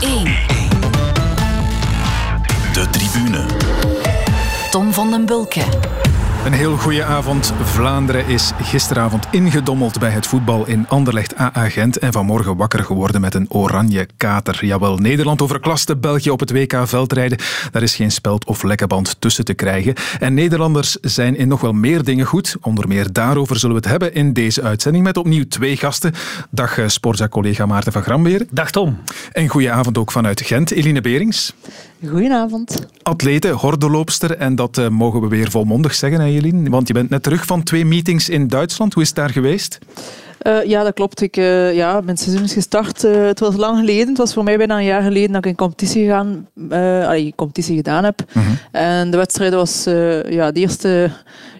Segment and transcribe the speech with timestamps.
[0.00, 0.24] 1.
[2.72, 3.46] De tribune.
[4.70, 5.64] Tom van den Bulke.
[6.48, 7.52] Een heel goede avond.
[7.62, 13.20] Vlaanderen is gisteravond ingedommeld bij het voetbal in Anderlecht AA Gent en vanmorgen wakker geworden
[13.20, 14.64] met een oranje kater.
[14.64, 17.38] Jawel, Nederland overklaste België op het WK veldrijden.
[17.70, 19.94] Daar is geen speld of lekkeband tussen te krijgen.
[20.18, 22.56] En Nederlanders zijn in nog wel meer dingen goed.
[22.60, 26.12] Onder meer daarover zullen we het hebben in deze uitzending met opnieuw twee gasten.
[26.50, 28.46] Dag eh, Sporza-collega Maarten van Grambeer.
[28.50, 28.98] Dag Tom.
[29.32, 31.54] En goede avond ook vanuit Gent, Eline Berings.
[32.06, 32.86] Goedenavond.
[33.02, 36.20] Atlete, hordeloopster en dat uh, mogen we weer volmondig zeggen,
[36.70, 38.94] Want je bent net terug van twee meetings in Duitsland.
[38.94, 39.78] Hoe is het daar geweest?
[40.42, 41.20] Uh, ja, dat klopt.
[41.20, 43.04] Ik, uh, ja, mijn seizoen is gestart.
[43.04, 44.08] Uh, het was lang geleden.
[44.08, 47.76] Het was voor mij bijna een jaar geleden dat ik een competitie, gegaan, allee, competitie
[47.76, 48.24] gedaan heb.
[48.32, 48.58] Mm -hmm.
[48.70, 49.84] En de wedstrijd was
[50.28, 51.10] ja, de eerste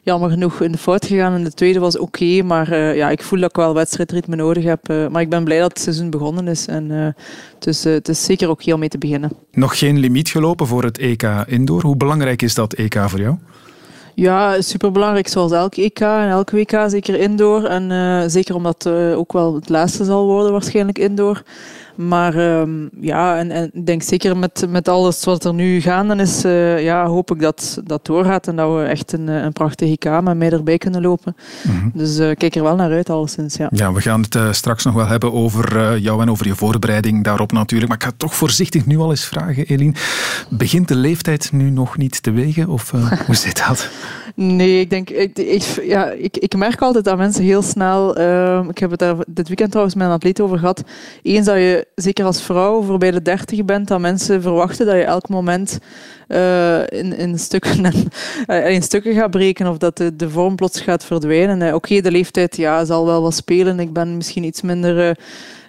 [0.03, 1.35] jammer genoeg in de fout gegaan.
[1.35, 2.25] En de tweede was oké.
[2.25, 4.89] Okay, maar ja, ik voel dat ik wel wedstrijdritme nodig heb.
[5.11, 6.67] maar ik ben blij dat het seizoen begonnen is.
[6.67, 7.15] En,
[7.59, 9.33] dus het is zeker ook heel mee te beginnen.
[9.53, 11.83] Nog geen limiet gelopen voor het EK Indoor.
[11.83, 13.37] Hoe belangrijk is dat EK voor jou?
[14.19, 17.65] Ja, superbelangrijk zoals elk EK en elk WK, zeker indoor.
[17.65, 21.43] En uh, zeker omdat het uh, ook wel het laatste zal worden waarschijnlijk indoor.
[21.99, 26.17] Maar um, ja, en, en ik denk zeker met, met alles wat er nu gaande
[26.17, 30.21] is, uh, ja, hoop ik dat dat doorgaat en dat we echt een, een prachtige
[30.23, 31.37] met mij erbij kunnen lopen.
[31.63, 31.91] Mm -hmm.
[31.95, 33.69] Dus uh, kijk er wel naar uit alleszins, ja.
[33.71, 37.25] Ja, we gaan het uh, straks nog wel hebben over jou en over je voorbereiding
[37.25, 37.89] daarop natuurlijk.
[37.91, 39.95] Maar ik ga toch voorzichtig nu al eens vragen, Eline.
[40.51, 42.91] Begint de leeftijd nu nog niet te wegen of
[43.27, 43.89] hoe zit dat?
[44.41, 48.65] Nee, ik denk, ik, ik, ja, ik, ik merk altijd dat mensen heel snel, uh,
[48.69, 50.83] ik heb het daar dit weekend trouwens met een atleet over gehad,
[51.23, 55.03] eens dat je, zeker als vrouw, voorbij de dertig bent, dat mensen verwachten dat je
[55.03, 55.79] elk moment
[56.29, 57.85] uh, in, in, stukken,
[58.47, 61.67] uh, in stukken gaat breken of dat de, de vorm plots gaat verdwijnen.
[61.67, 63.81] Oké, okay, de leeftijd ja, zal wel wat spelen.
[63.81, 65.17] Ik ben misschien iets minder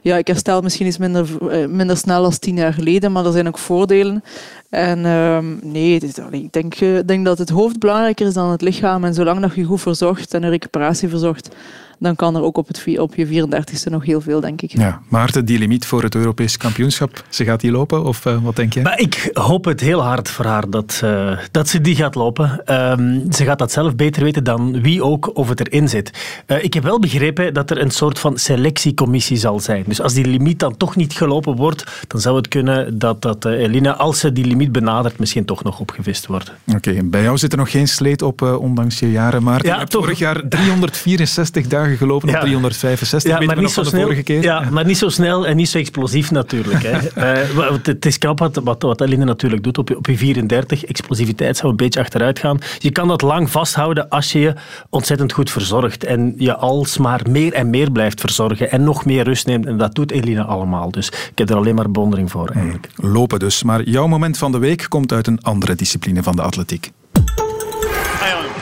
[0.01, 1.27] ja, ik herstel misschien iets minder,
[1.69, 4.23] minder snel als tien jaar geleden, maar er zijn ook voordelen.
[4.69, 5.99] En uh, nee,
[6.31, 9.03] ik denk, uh, denk dat het hoofd belangrijker is dan het lichaam.
[9.03, 11.55] En zolang dat je goed verzorgt en een recuperatie verzorgt,
[11.99, 14.71] dan kan er ook op, het, op je 34ste nog heel veel, denk ik.
[14.71, 18.03] Ja, Maarten, die limiet voor het Europees kampioenschap, ze gaat die lopen?
[18.03, 18.83] Of uh, wat denk jij?
[18.83, 22.61] Maar ik hoop het heel hard voor haar dat, uh, dat ze die gaat lopen.
[22.75, 26.11] Um, ze gaat dat zelf beter weten dan wie ook of het erin zit.
[26.47, 29.83] Uh, ik heb wel begrepen dat er een soort van selectiecommissie zal zijn.
[29.87, 33.45] Dus als die limiet dan toch niet gelopen wordt, dan zou het kunnen dat, dat
[33.45, 36.51] Elina, als ze die limiet benadert, misschien toch nog opgevist wordt.
[36.67, 39.69] Oké, okay, bij jou zit er nog geen sleet op, ondanks je jaren, Maarten.
[39.69, 40.01] Ja, toch.
[40.01, 42.35] vorig jaar 364 dagen gelopen ja.
[42.35, 44.41] op 365 ja, maar niet zo snel, vorige keer.
[44.41, 46.83] Ja, maar niet zo snel en niet zo explosief natuurlijk.
[46.83, 46.97] Hè.
[47.53, 50.85] uh, het is knap wat, wat, wat Eline natuurlijk doet op je, op je 34.
[50.85, 52.57] Explosiviteit zou een beetje achteruit gaan.
[52.77, 54.53] Je kan dat lang vasthouden als je je
[54.89, 59.45] ontzettend goed verzorgt en je alsmaar meer en meer blijft verzorgen en nog meer rust
[59.45, 59.65] neemt.
[59.65, 60.91] En dat doet Eline allemaal.
[60.91, 62.89] Dus ik heb er alleen maar bewondering voor eigenlijk.
[62.95, 63.63] Lopen dus.
[63.63, 66.91] Maar jouw moment van de week komt uit een andere discipline van de atletiek.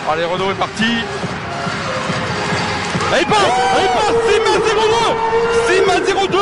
[0.07, 1.46] Allez, Renaud est parti.
[3.15, 5.15] Et passe Il passe 6 0 02
[5.67, 6.37] 6 02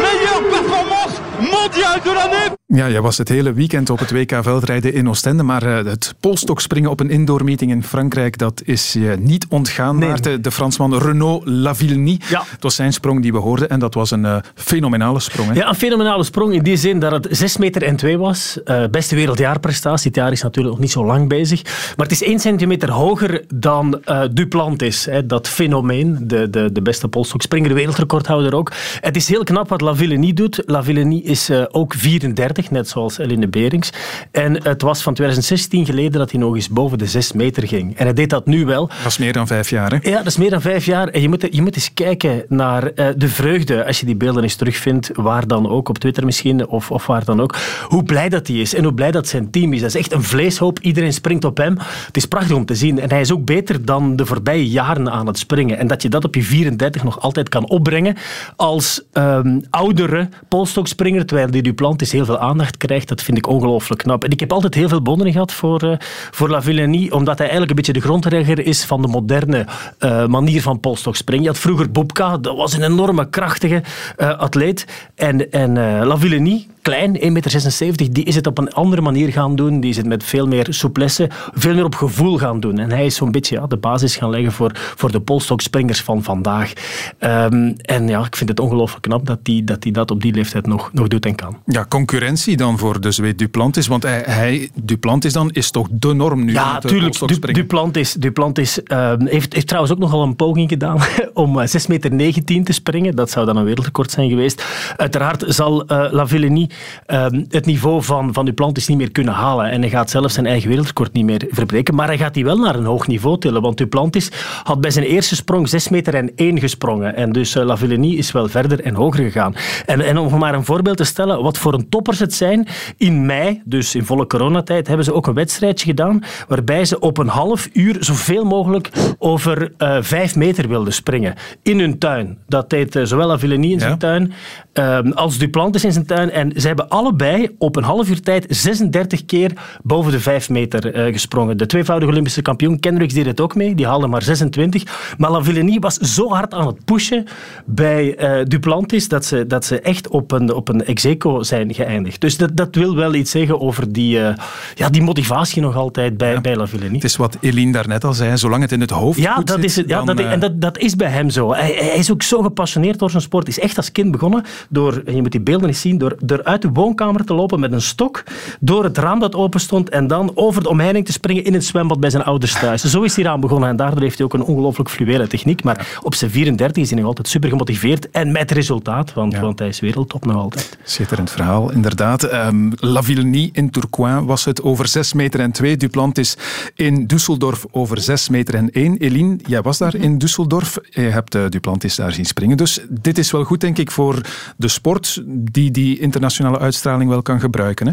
[0.00, 4.92] Meilleure performance mondiale de l'année Ja, jij was het hele weekend op het WK veldrijden
[4.92, 9.46] in Oostende, maar uh, het polstokspringen op een indoormeeting in Frankrijk, dat is je niet
[9.48, 10.08] ontgaan, nee.
[10.08, 10.42] Maarten.
[10.42, 12.20] De Fransman Renaud Lavillenie.
[12.28, 12.42] Ja.
[12.46, 15.48] Het was zijn sprong die we hoorden en dat was een uh, fenomenale sprong.
[15.48, 15.54] Hè?
[15.54, 18.58] Ja, een fenomenale sprong in die zin dat het 6 meter en 2 was.
[18.64, 20.06] Uh, beste wereldjaarprestatie.
[20.06, 21.62] Het jaar is natuurlijk nog niet zo lang bezig.
[21.96, 24.02] Maar het is 1 centimeter hoger dan
[24.32, 26.18] Duplantis, hè, dat fenomeen.
[26.20, 28.72] De, de, de beste polstokspringer, de wereldrecordhouder ook.
[29.00, 30.62] Het is heel knap wat Lavillenie doet.
[30.64, 33.90] Lavillenie is ook 34 net zoals Eline Berings.
[34.30, 37.96] En het was van 2016 geleden dat hij nog eens boven de 6 meter ging.
[37.96, 38.86] En hij deed dat nu wel.
[38.86, 40.10] Dat is meer dan vijf jaar, hè?
[40.10, 41.08] Ja, dat is meer dan vijf jaar.
[41.08, 44.42] En je moet, je moet eens kijken naar uh, de vreugde, als je die beelden
[44.42, 47.56] eens terugvindt, waar dan ook, op Twitter misschien, of, of waar dan ook.
[47.82, 49.80] Hoe blij dat hij is en hoe blij dat zijn team is.
[49.80, 50.78] Dat is echt een vleeshoop.
[50.78, 51.78] Iedereen springt op hem.
[52.06, 53.00] Het is prachtig om te zien.
[53.00, 55.78] En hij is ook beter dan de voorbije jaren aan het springen.
[55.78, 58.16] En dat je dat op je 34 nog altijd kan opbrengen
[58.56, 64.02] als um, oudere polstokspringer, terwijl die Duplantis heel veel aandacht krijgt, dat vind ik ongelooflijk
[64.02, 64.24] knap.
[64.24, 65.92] En ik heb altijd heel veel bewondering gehad voor, uh,
[66.30, 69.66] voor Lavillenie, omdat hij eigenlijk een beetje de grondlegger is van de moderne
[70.00, 71.44] uh, manier van polstokspringen.
[71.44, 73.82] Je had vroeger Bobka, dat was een enorme, krachtige
[74.18, 74.86] uh, atleet.
[75.14, 75.72] En, en
[76.06, 79.80] Lavillenie, klein, 1,76 meter, die is het op een andere manier gaan doen.
[79.80, 82.78] Die is het met veel meer souplesse, veel meer op gevoel gaan doen.
[82.78, 86.22] En hij is zo'n beetje ja, de basis gaan leggen voor, voor de polstokspringers van
[86.22, 86.72] vandaag.
[87.20, 90.66] Um, en ja, ik vind het ongelooflijk knap dat hij dat, dat op die leeftijd
[90.66, 91.56] nog, nog doet en kan.
[91.64, 96.14] Ja, concurrentie dan voor de Zweed Duplantis, want hij, hij Duplantis dan is toch de
[96.14, 96.52] norm nu?
[96.52, 97.18] Ja, natuurlijk.
[97.26, 100.98] Du, Duplantis, Duplantis uh, heeft, heeft trouwens ook nogal een poging gedaan
[101.34, 101.66] om 6,19
[102.10, 103.16] meter te springen.
[103.16, 104.64] Dat zou dan een wereldrecord zijn geweest.
[104.96, 106.70] Uiteraard zal uh, Lavillenie
[107.06, 109.70] ehm, het niveau van, van Duplantis niet meer kunnen halen.
[109.70, 111.94] En hij gaat zelfs zijn eigen wereldrecord niet meer verbreken.
[111.94, 113.62] Maar hij gaat die wel naar een hoog niveau tillen.
[113.62, 114.30] Want Duplantis
[114.62, 117.16] had bij zijn eerste sprong 6 meter en 1 gesprongen.
[117.16, 119.54] En dus uh, Lavillenie is wel verder en hoger gegaan.
[119.86, 122.66] En, en om maar een voorbeeld te stellen, wat voor een toppers het zijn.
[122.96, 127.18] In mei, dus in volle coronatijd, hebben ze ook een wedstrijdje gedaan waarbij ze op
[127.18, 131.34] een half uur zoveel mogelijk over uh, vijf meter wilden springen.
[131.62, 132.38] In hun tuin.
[132.48, 133.96] Dat deed uh, zowel Lavillenie in zijn ja.
[133.96, 134.32] tuin
[134.78, 136.30] uh, als Duplantis in zijn tuin.
[136.30, 139.52] En ze hebben allebei op een half uur tijd 36 keer
[139.82, 141.56] boven de 5 meter uh, gesprongen.
[141.56, 143.74] De tweevoudige Olympische kampioen Kendricks deed het ook mee.
[143.74, 145.14] Die haalde maar 26.
[145.18, 147.24] Maar Lavillenie was zo hard aan het pushen
[147.64, 152.20] bij uh, Duplantis dat ze, dat ze echt op een, op een execo zijn geëindigd.
[152.20, 154.28] Dus dat, dat wil wel iets zeggen over die, uh,
[154.74, 156.40] ja, die motivatie nog altijd bij, ja.
[156.40, 156.94] bij Lavillenie.
[156.94, 159.64] Het is wat Eline daarnet al zei, zolang het in het hoofd ja, dat zit,
[159.64, 161.52] is het, ja, dan, dat, en dat, dat is bij hem zo.
[161.52, 163.46] Hij, hij is ook zo gepassioneerd door zijn sport.
[163.46, 166.16] Hij is echt als kind begonnen door, en je moet die beelden eens zien, door,
[166.20, 168.22] door uit de woonkamer te lopen met een stok,
[168.60, 171.64] door het raam dat open stond en dan over de omheining te springen in het
[171.64, 172.82] zwembad bij zijn ouders thuis.
[172.82, 175.64] Zo is hij eraan begonnen en daardoor heeft hij ook een ongelooflijk fluwele techniek.
[175.64, 179.40] Maar op zijn 34 is hij nog altijd super gemotiveerd en met resultaat, want, ja.
[179.40, 180.78] want hij is wereldtop nog altijd.
[180.84, 182.32] Schitterend verhaal, inderdaad.
[182.32, 185.76] Um, Lavillenie in Tourcoing was het over 6 meter en 2.
[185.76, 186.36] Duplantis
[186.74, 188.96] in Düsseldorf over 6 meter en 1.
[188.96, 190.90] Eline, jij was daar in Düsseldorf.
[190.90, 192.56] Je hebt uh, Duplantis daar zien springen.
[192.56, 194.20] Dus dit is wel goed, denk ik, voor
[194.56, 197.86] de sport die die internationale uitstraling wel kan gebruiken.
[197.86, 197.92] Hè?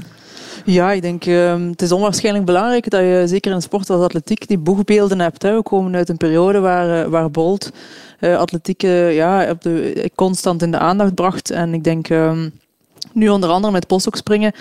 [0.66, 4.48] Ja, ik denk uh, het is onwaarschijnlijk belangrijk dat je zeker in sport als atletiek
[4.48, 5.42] die boegbeelden hebt.
[5.42, 5.56] Hè.
[5.56, 7.72] We komen uit een periode waar, uh, waar Bolt
[8.20, 11.52] uh, atletiek ja, op de, constant in de aandacht bracht.
[11.52, 12.32] En ik denk uh,
[13.14, 14.54] nu onder andere met polstok springen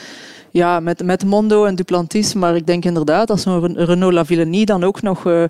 [0.52, 2.34] ja, met, met Mondo en Duplantis.
[2.34, 5.44] Maar ik denk inderdaad, als zo'n Renault Lavillenie dan ook nog uh,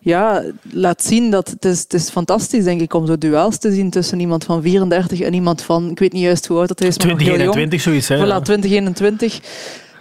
[0.00, 0.42] ja,
[0.72, 3.90] laat zien dat het is, het is fantastisch, denk ik, om zo duels te zien
[3.90, 6.98] tussen iemand van 34 en iemand van, ik weet niet juist hoe oud dat is,
[6.98, 8.16] maar 2021 zoiets, hè?
[8.16, 9.40] Voilà, 2021.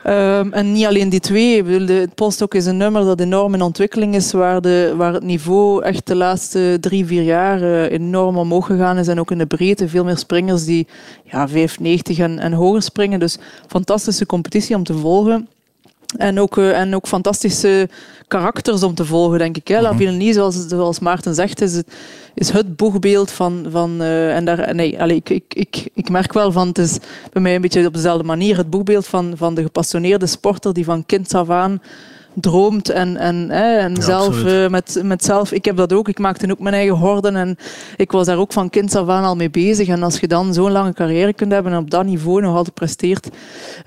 [0.08, 1.64] Um, en niet alleen die twee.
[1.64, 5.84] Het Polstok is een nummer dat enorm in ontwikkeling is, waar, de, waar het niveau
[5.84, 9.08] echt de laatste drie, vier jaar uh, enorm omhoog gegaan is.
[9.08, 10.88] En ook in de breedte veel meer springers die
[11.24, 13.20] ja, 95 en, en hoger springen.
[13.20, 13.38] Dus
[13.68, 15.48] fantastische competitie om te volgen.
[16.18, 17.90] En ook, uh, en ook fantastische
[18.28, 19.68] karakters om te volgen, denk ik.
[19.68, 19.82] Hè.
[19.82, 21.88] La Villenie, zoals, zoals Maarten zegt, is het,
[22.34, 23.66] is het boegbeeld van...
[23.70, 26.98] van uh, en daar, nee, allez, ik, ik, ik, ik merk wel van, het is
[27.32, 30.86] bij mij een beetje op dezelfde manier, het boegbeeld van, van de gepassioneerde sporter die
[30.86, 31.82] van kind af aan
[32.36, 36.08] droomt en, en, hè, en Ja, zelf eh, met, met zelf, ik heb dat ook,
[36.08, 37.58] ik maakte ook mijn eigen horden en
[37.96, 40.54] ik was daar ook van kind af aan al mee bezig en als je dan
[40.54, 43.30] zo'n lange carrière kunt hebben en op dat niveau nog altijd presteert,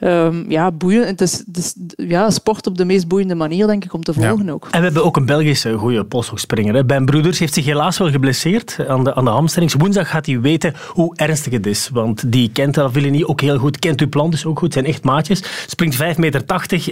[0.01, 1.07] ehm, ja, boeiend.
[1.07, 4.13] Het is, het is ja, sport op de meest boeiende manier, denk ik, om te
[4.13, 4.69] volgen ook.
[4.71, 6.75] En we hebben ook een Belgische goede polshogspringer.
[6.75, 6.85] hè.
[6.85, 9.75] Ben Broeders heeft zich helaas wel geblesseerd aan de, aan de hamstrings.
[9.75, 11.91] Woensdag gaat hij weten hoe ernstig het is.
[11.93, 13.79] Want die kent Villenie ook heel goed.
[13.79, 14.73] Kent Duplan dus ook goed.
[14.73, 15.43] Zijn echt maatjes.
[15.67, 16.43] Springt 5,80 meter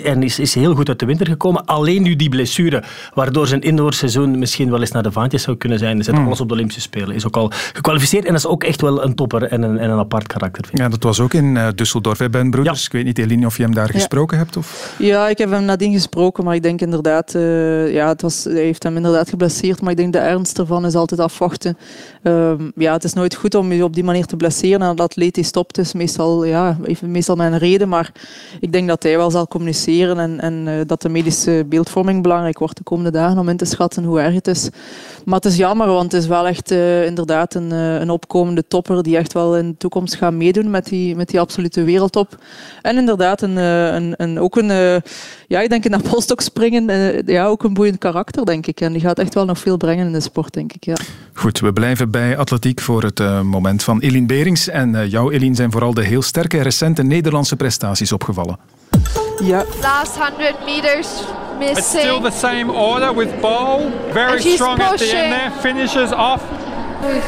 [0.04, 1.45] en is, is heel goed uit de winter gekomen.
[1.54, 2.82] Alleen nu die blessure,
[3.14, 6.04] waardoor zijn indoorseizoen misschien wel eens naar de vaantjes zou kunnen zijn.
[6.04, 7.14] Zet alles op de Olympische Spelen.
[7.14, 9.90] Is ook al gekwalificeerd en dat is ook echt wel een topper en een, en
[9.90, 10.64] een apart karakter.
[10.64, 10.84] Vind ik.
[10.84, 12.84] Ja, dat was ook in uh, Düsseldorf, hè, Ben Broeders.
[12.84, 14.56] Ik weet niet, Eline, of je hem daar gesproken hebt?
[14.56, 14.94] Of?
[14.98, 18.54] Ja, ik heb hem nadien gesproken, maar ik denk inderdaad, uh, ja, het was, hij
[18.54, 21.76] heeft hem inderdaad geblesseerd, maar ik denk de ernst ervan is altijd afwachten.
[22.22, 25.00] Um, ja, het is nooit goed om je op die manier te blesseren en dat
[25.00, 28.12] atleet die stopt is meestal, ja, heeft meestal mijn reden, maar
[28.60, 31.35] ik denk dat hij wel zal communiceren en, en uh, dat de medische
[31.68, 34.68] beeldvorming belangrijk wordt de komende dagen om in te schatten hoe erg het is.
[35.24, 38.64] Maar het is jammer, want het is wel echt uh, inderdaad een, uh, een opkomende
[38.68, 42.38] topper die echt wel in de toekomst gaat meedoen met die, met die absolute wereldtop.
[42.82, 45.02] En inderdaad een, een, een, ook een,
[45.46, 48.80] ja, ik denk naar polstok springen, ja, ook een boeiend karakter, denk ik.
[48.80, 50.84] En die gaat echt wel nog veel brengen in de sport, denk ik.
[50.84, 50.96] Ja.
[51.32, 54.68] Goed, we blijven bij atletiek voor het moment van Eline Berings.
[54.68, 58.58] En jou, Eline, zijn vooral de heel sterke recente Nederlandse prestaties opgevallen.
[59.40, 59.64] Ja.
[59.82, 61.24] Last 100 meters
[61.58, 61.78] missing.
[61.78, 63.90] It's still the same order with Bowl.
[64.12, 65.50] Very And she's strong at the end there.
[65.62, 66.42] Finishes off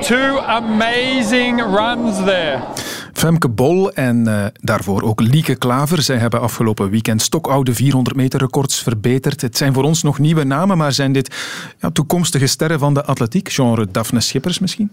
[0.02, 2.74] Two amazing runs there.
[3.14, 6.02] Femke Bol en uh, daarvoor ook Lieke Klaver.
[6.02, 9.40] Zij hebben afgelopen weekend stokoude 400 meter records verbeterd.
[9.40, 11.35] Het zijn voor ons nog nieuwe namen, maar zijn dit
[11.80, 13.49] ja, toekomstige sterren van de atletiek?
[13.49, 14.90] Genre Daphne Schippers misschien?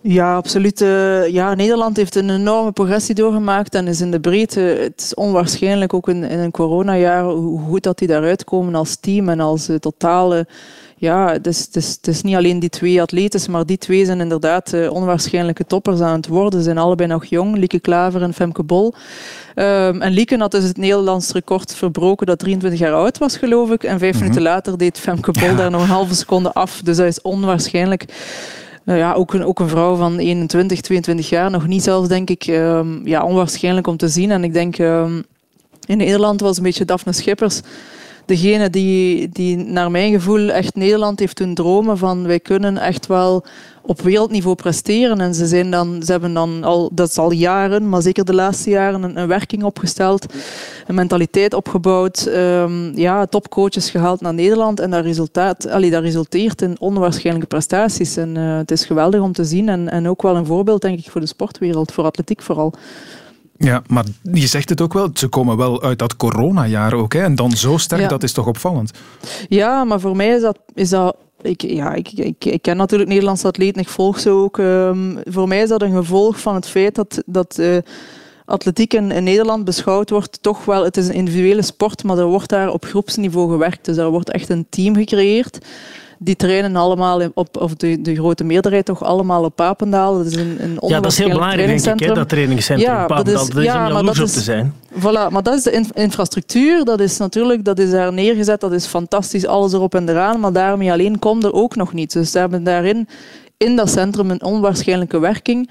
[0.00, 0.80] Ja, absoluut.
[0.80, 4.60] Uh, ja, Nederland heeft een enorme progressie doorgemaakt en is in de breedte.
[4.60, 8.96] Het is onwaarschijnlijk ook in, in een coronajaar hoe goed dat die daaruit komen als
[8.96, 10.46] team en als uh, totale
[10.96, 14.04] ja, het is, het, is, het is niet alleen die twee atleten, maar die twee
[14.04, 16.58] zijn inderdaad uh, onwaarschijnlijke toppers aan het worden.
[16.58, 18.94] Ze zijn allebei nog jong, Lieke Klaver en Femke Bol.
[19.54, 23.70] Um, en Lieke had dus het Nederlands record verbroken dat 23 jaar oud was, geloof
[23.70, 23.84] ik.
[23.84, 24.20] En vijf mm -hmm.
[24.20, 25.54] minuten later deed Femke Bol ja.
[25.54, 26.80] daar nog een halve seconde af.
[26.84, 28.04] Dus dat is onwaarschijnlijk.
[28.84, 32.30] Nou ja, ook een, ook een vrouw van 21, 22 jaar, nog niet zelfs, denk
[32.30, 34.30] ik, um, ja, onwaarschijnlijk om te zien.
[34.30, 35.24] En ik denk, um,
[35.86, 37.60] in Nederland was een beetje Daphne Schippers
[38.26, 43.06] degene die, die naar mijn gevoel echt Nederland heeft doen dromen van wij kunnen echt
[43.06, 43.44] wel
[43.86, 45.20] op wereldniveau presteren.
[45.20, 48.34] En ze, zijn dan, ze hebben dan al, dat is al jaren, maar zeker de
[48.34, 50.26] laatste jaren, een, werking opgesteld,
[50.86, 56.62] een mentaliteit opgebouwd, um, ja, topcoaches gehaald naar Nederland en dat, resultaat, allee, dat resulteert
[56.62, 58.16] in onwaarschijnlijke prestaties.
[58.16, 60.98] En uh, het is geweldig om te zien en, en ook wel een voorbeeld, denk
[60.98, 62.74] ik, voor de sportwereld, voor atletiek vooral.
[63.56, 67.12] Ja, maar je zegt het ook wel, ze komen wel uit dat coronajaar ook.
[67.12, 67.22] Hè?
[67.22, 68.08] En dan zo sterk, ja.
[68.08, 68.90] dat is toch opvallend?
[69.48, 73.10] Ja, maar voor mij is dat, is dat ik, ja, ik, ik, ik, ken natuurlijk
[73.10, 74.58] Nederlandse atleten, ik volg ze ook.
[74.58, 77.76] Um, voor mij is dat een gevolg van het feit dat, dat uh,
[78.44, 80.84] atletiek in, in, Nederland beschouwd wordt toch wel...
[80.84, 83.84] Het is een individuele sport, maar er wordt daar op groepsniveau gewerkt.
[83.84, 85.58] Dus er wordt echt een team gecreëerd
[86.18, 90.16] die trainen allemaal op, of de, de grote meerderheid toch allemaal op Papendaal.
[90.16, 93.06] Dat is een, een Ja, dat is heel belangrijk, denk ik, hè, dat trainingscentrum ja,
[93.06, 93.34] Papendaal.
[93.34, 94.74] Dat is, dat is ja, om op te zijn.
[94.98, 96.84] Voilà, maar dat is de in, infrastructuur.
[96.84, 98.60] Dat is natuurlijk dat is daar neergezet.
[98.60, 100.40] Dat is fantastisch, alles erop en eraan.
[100.40, 102.12] Maar daarmee alleen komt er ook nog niet.
[102.12, 103.08] Dus ze hebben daarin,
[103.56, 105.70] in dat centrum, een onwaarschijnlijke werking.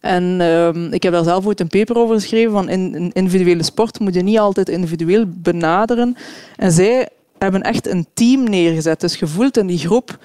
[0.00, 2.52] En uh, ik heb daar zelf ooit een paper over geschreven.
[2.52, 6.16] Van in, in individuele sport moet je niet altijd individueel benaderen.
[6.56, 7.08] En zij
[7.42, 9.00] hebben echt een team neergezet.
[9.00, 10.18] Dus gevoeld in die groep.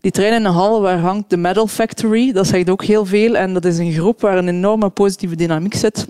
[0.00, 2.32] Die trainen in een hal waar hangt de Medal Factory.
[2.32, 3.36] Dat zegt ook heel veel.
[3.36, 6.06] En dat is een groep waar een enorme positieve dynamiek zit.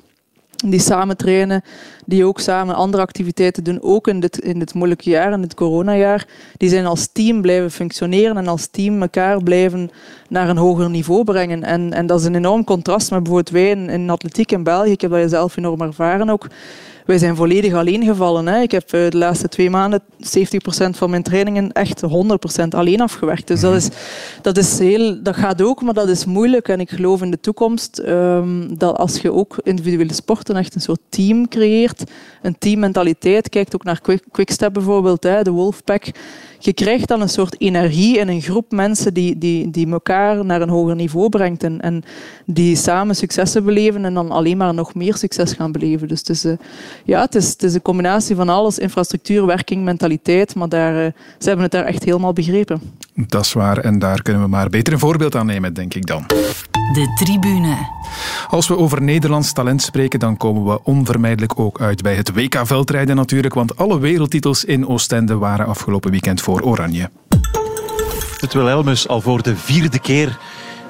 [0.67, 1.63] Die samen trainen,
[2.07, 5.55] die ook samen andere activiteiten doen, ook in dit, in dit moeilijke jaar, in dit
[5.55, 6.27] coronajaar.
[6.57, 9.91] Die zijn als team blijven functioneren en als team elkaar blijven
[10.29, 11.63] naar een hoger niveau brengen.
[11.63, 14.91] En, en dat is een enorm contrast met bijvoorbeeld wij in, in atletiek in België.
[14.91, 16.47] Ik heb dat zelf enorm ervaren ook
[17.07, 18.47] wij zijn volledig alleen gevallen.
[18.47, 18.61] Hè.
[18.61, 20.05] Ik heb eh, de laatste twee maanden 70%
[20.91, 22.07] van mijn trainingen echt 100%
[22.69, 23.47] alleen afgewerkt.
[23.47, 23.89] Dus dat, is,
[24.43, 26.69] dat, is heel, dat gaat ook, maar dat is moeilijk.
[26.69, 30.81] En ik geloof in de toekomst um, dat als je ook individuele sporten echt een
[30.81, 32.11] soort team creëert,
[32.43, 36.11] een teammentaliteit, kijkt ook naar Quickstep bijvoorbeeld, hè, de Wolfpack
[36.65, 40.63] je krijgt dan een soort energie in een groep mensen die, die, die elkaar naar
[40.63, 42.05] een hoger niveau brengt en, en
[42.47, 46.09] die samen successen beleven en dan alleen maar nog meer succes gaan beleven.
[46.09, 46.53] Dus het is, uh,
[47.05, 51.13] ja, het is, het is een combinatie van alles, infrastructuur, werking, mentaliteit, maar daar, uh,
[51.39, 52.81] ze hebben het daar echt helemaal begrepen.
[53.15, 56.07] Dat is waar en daar kunnen we maar beter een voorbeeld aan nemen, denk ik
[56.07, 56.25] dan.
[56.93, 57.77] De tribune.
[58.49, 63.17] Als we over Nederlands talent spreken, dan komen we onvermijdelijk ook uit bij het WK-veldrijden
[63.17, 67.11] natuurlijk, want alle wereldtitels in Oostende waren afgelopen weekend voor Oranje.
[68.41, 70.39] Het Wilhelmus al voor de vierde keer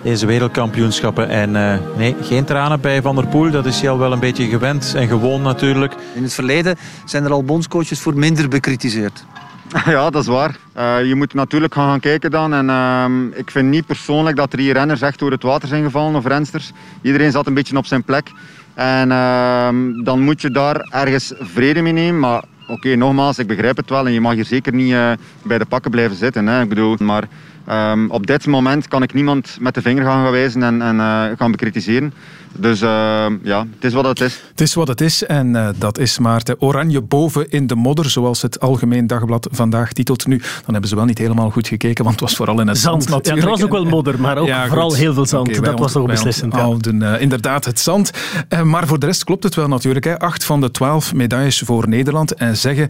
[0.02, 1.28] deze wereldkampioenschappen.
[1.28, 3.50] En uh, nee, geen tranen bij Van der Poel.
[3.50, 5.94] Dat is hij al wel een beetje gewend en gewoon natuurlijk.
[6.14, 9.24] In het verleden zijn er al bondscoaches voor minder bekritiseerd.
[9.84, 10.56] Ja, dat is waar.
[10.76, 12.54] Uh, je moet natuurlijk gaan, gaan kijken dan.
[12.54, 15.84] En, uh, ik vind niet persoonlijk dat er hier renners echt door het water zijn
[15.84, 16.72] gevallen of rensters.
[17.02, 18.30] Iedereen zat een beetje op zijn plek.
[18.74, 22.20] En ehm, dan moet je daar ergens vrede mee nemen.
[22.20, 24.06] Maar oké, nogmaals, ik begrijp het wel.
[24.06, 26.46] En je mag hier zeker niet uh, bij de pakken blijven zitten.
[26.46, 26.62] Hè.
[26.62, 27.28] Ik bedoel, maar
[27.70, 31.24] um, op dit moment kan ik niemand met de vinger gaan wijzen en, en uh,
[31.38, 32.12] gaan bekritiseren.
[32.56, 34.42] Dus uh, ja, het is wat het is.
[34.50, 36.60] Het is wat het is en uh, dat is Maarten.
[36.60, 40.26] Oranje boven in de modder, zoals het Algemeen Dagblad vandaag titelt.
[40.26, 42.78] Nu, dan hebben ze wel niet helemaal goed gekeken, want het was vooral in het
[42.78, 43.44] zand, zand natuurlijk.
[43.44, 45.48] Ja, er was ook wel modder, maar ook ja, vooral heel veel zand.
[45.48, 46.52] Okay, dat was toch beslissend.
[46.52, 48.10] Houden uh, inderdaad het zand.
[48.48, 50.04] Uh, maar voor de rest klopt het wel natuurlijk.
[50.04, 50.18] Hè.
[50.18, 52.34] Acht van de twaalf medailles voor Nederland.
[52.34, 52.88] En zeggen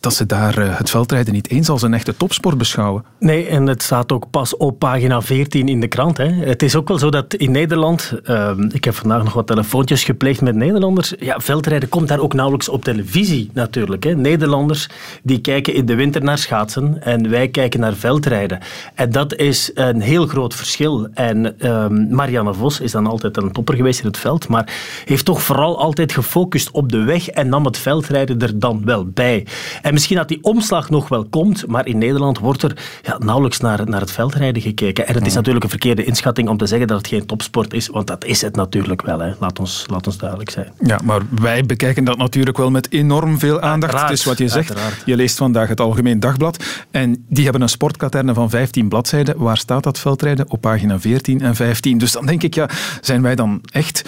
[0.00, 3.04] dat ze daar het veldrijden niet eens als een echte topsport beschouwen.
[3.18, 6.16] Nee, en het staat ook pas op pagina 14 in de krant.
[6.16, 6.26] Hè.
[6.26, 8.12] Het is ook wel zo dat in Nederland...
[8.24, 11.12] Ehm, ik heb vandaag nog wat telefoontjes gepleegd met Nederlanders.
[11.18, 14.04] Ja, veldrijden komt daar ook nauwelijks op televisie natuurlijk.
[14.04, 14.14] Hè.
[14.14, 14.88] Nederlanders
[15.22, 18.58] die kijken in de winter naar schaatsen en wij kijken naar veldrijden.
[18.94, 21.08] En dat is een heel groot verschil.
[21.14, 24.72] En um, Marianne Vos is dan altijd een topper geweest in het veld, maar
[25.04, 29.06] heeft toch vooral altijd gefocust op de weg en nam het veldrijden er dan wel
[29.06, 29.46] bij.
[29.82, 33.60] En misschien dat die omslag nog wel komt, maar in Nederland wordt er ja, nauwelijks
[33.60, 35.06] naar, naar het veldrijden gekeken.
[35.06, 37.88] En het is natuurlijk een verkeerde inschatting om te zeggen dat het geen topsport is,
[37.88, 39.18] want dat is het natuurlijk wel.
[39.18, 39.32] Hè.
[39.38, 40.72] Laat, ons, laat ons duidelijk zijn.
[40.80, 43.92] Ja, maar wij bekijken dat natuurlijk wel met enorm veel aandacht.
[43.92, 44.68] Uiteraard, het is wat je zegt.
[44.68, 45.02] uiteraard.
[45.04, 46.64] Je leest vandaag het Algemeen Dagblad.
[46.90, 49.38] En die hebben een sportkaterne van 15 bladzijden.
[49.38, 50.50] Waar staat dat veldrijden?
[50.50, 51.98] Op pagina 14 en 15.
[51.98, 52.68] Dus dan denk ik, ja,
[53.00, 54.02] zijn wij dan echt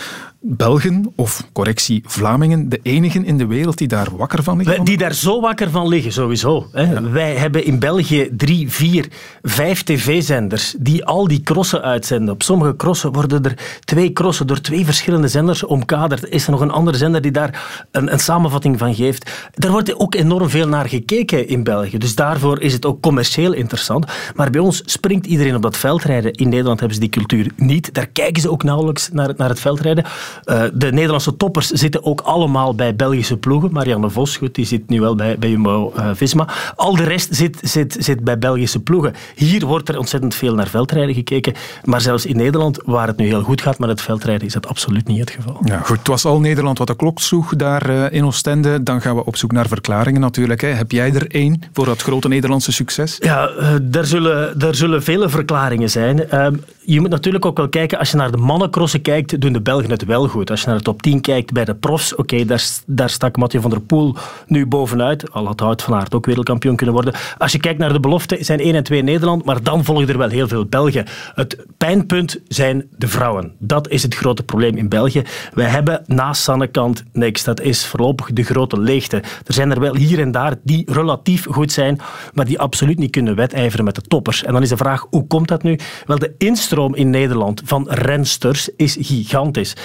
[0.48, 4.84] Belgen, of correctie Vlamingen, de enigen in de wereld die daar wakker van liggen?
[4.84, 6.66] Die daar zo wakker van liggen, sowieso.
[6.72, 7.10] Hè.
[7.10, 9.08] Wij hebben in België drie, vier,
[9.42, 12.34] vijf tv-zenders die al die crossen uitzenden.
[12.34, 16.28] Op sommige crossen worden er twee crossen door twee verschillende zenders omkaderd.
[16.28, 19.50] Is er nog een andere zender die daar een, een samenvatting van geeft?
[19.54, 21.98] Daar wordt ook enorm veel naar gekeken in België.
[21.98, 24.06] Dus daarvoor is het ook commercieel interessant.
[24.34, 26.32] Maar bij ons springt iedereen op dat veldrijden.
[26.32, 27.94] In Nederland hebben ze die cultuur niet.
[27.94, 30.04] Daar kijken ze ook nauwelijks naar, naar het veldrijden.
[30.44, 33.72] Eh, de Nederlandse toppers zitten ook allemaal bij Belgische ploegen.
[33.72, 36.48] Marianne Vos, goed, die zit nu wel bij, bij Jumbo-Visma.
[36.76, 39.14] Al de rest zit, zit, zit bij Belgische ploegen.
[39.34, 41.54] Hier wordt er ontzettend veel naar veldrijden gekeken.
[41.84, 44.66] Maar zelfs in Nederland, waar het nu heel goed gaat met het veldrijden, is dat
[44.66, 45.60] absoluut niet het geval.
[45.64, 45.98] Ja, goed.
[45.98, 48.82] Het was al Nederland wat de klok sloeg daar eh, in Oostende.
[48.82, 50.60] Dan gaan we op zoek naar verklaringen natuurlijk.
[50.60, 50.68] Hè.
[50.68, 53.16] Heb jij er één voor dat grote Nederlandse succes?
[53.18, 56.30] Ja, eh, daar, zullen, daar zullen vele verklaringen zijn.
[56.30, 59.60] Ehm, je moet natuurlijk ook wel kijken, als je naar de mannencrossen kijkt, doen de
[59.60, 60.50] Belgen het wel goed.
[60.50, 63.60] Als je naar de top 10 kijkt bij de profs, oké, daar, daar stak Mathieu
[63.60, 64.16] van der Poel
[64.46, 65.32] nu bovenuit.
[65.32, 67.14] Al had Hout van Aert ook wereldkampioen kunnen worden.
[67.38, 70.18] Als je kijkt naar de belofte, zijn 1 en 2 Nederland, maar dan volgen er
[70.18, 71.06] wel heel veel Belgen.
[71.34, 73.52] Het pijnpunt zijn de vrouwen.
[73.58, 75.22] Dat is het grote probleem in België.
[75.54, 77.44] Wij hebben naast Sannekant niks.
[77.44, 79.16] Dat is voorlopig de grote leegte.
[79.16, 82.00] Er zijn er wel hier en daar die relatief goed zijn,
[82.32, 84.44] maar die absoluut niet kunnen wedijveren met de toppers.
[84.44, 85.78] En dan is de vraag, hoe komt dat nu?
[86.06, 89.76] Wel, de instroom in Nederland van rensters is gigantisch.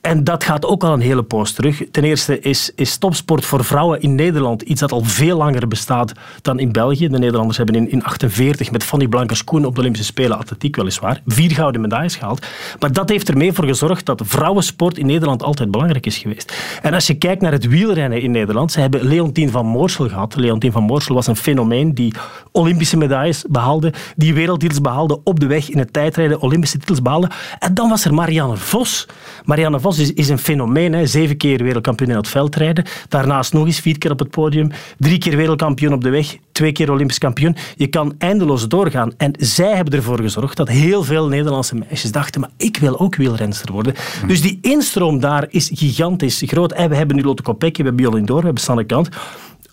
[0.00, 1.82] En dat gaat ook al een hele poos terug.
[1.90, 6.12] Ten eerste is, is topsport voor vrouwen in Nederland iets dat al veel langer bestaat
[6.42, 7.08] dan in België.
[7.08, 11.22] De Nederlanders hebben in 1948 met Fanny Blankers Koen op de Olympische Spelen atletiek weliswaar
[11.26, 12.46] vier gouden medailles gehaald.
[12.78, 16.78] Maar dat heeft ermee voor gezorgd dat vrouwensport in Nederland altijd belangrijk is geweest.
[16.82, 20.36] En als je kijkt naar het wielrennen in Nederland, ze hebben Leontien van Moorsel gehad.
[20.36, 22.14] Leontien van Moorsel was een fenomeen die
[22.52, 27.30] Olympische medailles behaalde, die wereldtitels behaalde op de weg in het tijdrijden, Olympische titels behaalde.
[27.58, 29.06] En dan was er Marianne Vos.
[29.44, 30.92] Marianne Vos is, is een fenomeen.
[30.92, 31.06] Hè.
[31.06, 32.84] Zeven keer wereldkampioen in het veldrijden.
[33.08, 34.70] Daarnaast nog eens vier keer op het podium.
[34.98, 36.36] Drie keer wereldkampioen op de weg.
[36.52, 37.56] Twee keer Olympisch kampioen.
[37.76, 39.12] Je kan eindeloos doorgaan.
[39.16, 43.16] En zij hebben ervoor gezorgd dat heel veel Nederlandse meisjes dachten maar ik wil ook
[43.16, 43.94] wielrenster worden.
[44.26, 46.72] Dus die instroom daar is gigantisch groot.
[46.72, 49.08] En we hebben nu Lotte Kopecky, we hebben Jolien Door, we hebben Sanne Kant.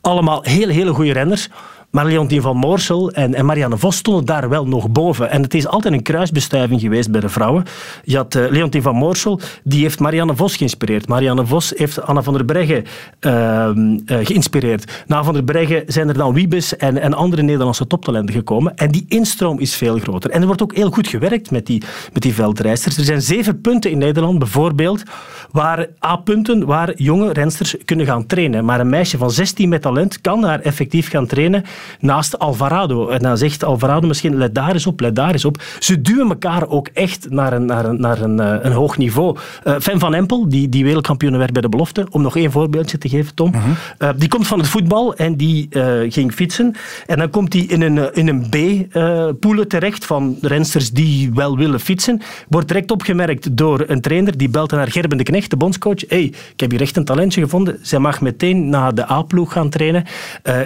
[0.02, 1.49] Allemaal hele, hele goede renners.
[1.95, 5.29] Maar Leontien van Moorsel en, Marianne Vos stonden daar wel nog boven.
[5.29, 7.63] En het is altijd een kruisbestuiving geweest bij de vrouwen.
[8.03, 11.08] Je had uh, Leontien van Moorsel, die heeft Marianne Vos geïnspireerd.
[11.08, 12.84] Marianne Vos heeft Anna van der Breggen
[13.21, 13.69] uh,
[14.05, 15.03] uh, geïnspireerd.
[15.08, 18.75] Na Van der Breggen zijn er dan Wiebes en, en andere Nederlandse toptalenten gekomen.
[18.75, 20.29] En die instroom is veel groter.
[20.29, 22.97] En er wordt ook heel goed gewerkt met die, met die veldrijsters.
[22.97, 25.03] Er zijn zeven punten in Nederland, bijvoorbeeld,
[25.51, 28.65] waar A-punten waar jonge rensters kunnen gaan trainen.
[28.65, 31.63] Maar een meisje van 16 met talent kan daar effectief gaan trainen
[32.00, 33.08] naast Alvarado.
[33.08, 35.62] En dan zegt Alvarado misschien, let daar eens op, let daar eens op.
[35.80, 39.38] Ze duwen elkaar ook echt naar een, naar een, naar een, uh, een hoog niveau.
[39.67, 42.98] Uh, Fem van Empel, die, die wereldkampioen werd bij de belofte, om nog één voorbeeldje
[42.98, 43.54] te geven, Tom.
[43.54, 44.10] Uh -huh.
[44.10, 45.67] uh, die komt van het voetbal en die
[46.10, 46.76] ging fietsen.
[47.08, 51.80] En dan komt hij in een, in een B-poelen terecht van rensters die wel willen
[51.80, 52.21] fietsen.
[52.50, 56.04] Wordt direct opgemerkt door een trainer, die belt naar Gerben de Knecht, de bondscoach.
[56.08, 57.80] hey, ik heb hier echt een talentje gevonden.
[57.82, 60.04] Zij mag meteen naar de A-ploeg gaan trainen.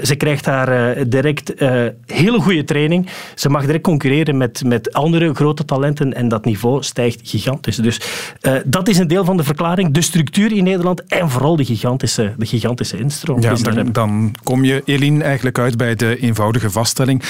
[0.04, 3.10] ze krijgt daar direct uh, hele goede training.
[3.36, 7.76] Ze mag direct concurreren met, met andere grote talenten en dat niveau stijgt gigantisch.
[7.76, 8.02] Dus
[8.42, 9.94] uh, dat is een deel van de verklaring.
[9.94, 13.42] De structuur in Nederland en vooral de gigantische, de gigantische instroom.
[13.42, 17.24] Ja, dan, dan kom je, Eline, eigenlijk uit bij de eenvoudige vaststelling.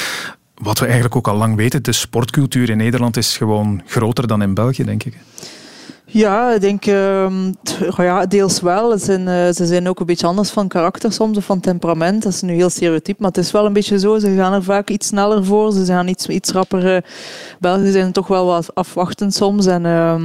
[0.53, 4.41] Wat we eigenlijk ook al lang weten, de sportcultuur in Nederland is gewoon groter dan
[4.41, 5.13] in België, denk ik.
[6.11, 7.27] Ja, ik denk uh,
[7.97, 8.97] ja, deels wel.
[8.97, 12.23] Ze zijn, uh, ze zijn ook een beetje anders van karakter soms, of van temperament.
[12.23, 14.19] Dat is nu heel stereotyp, maar het is wel een beetje zo.
[14.19, 16.95] Ze gaan er vaak iets sneller voor, ze gaan iets, iets rapper.
[16.95, 17.01] Uh,
[17.59, 19.65] Belgen zijn toch wel wat afwachtend soms.
[19.65, 20.15] En uh,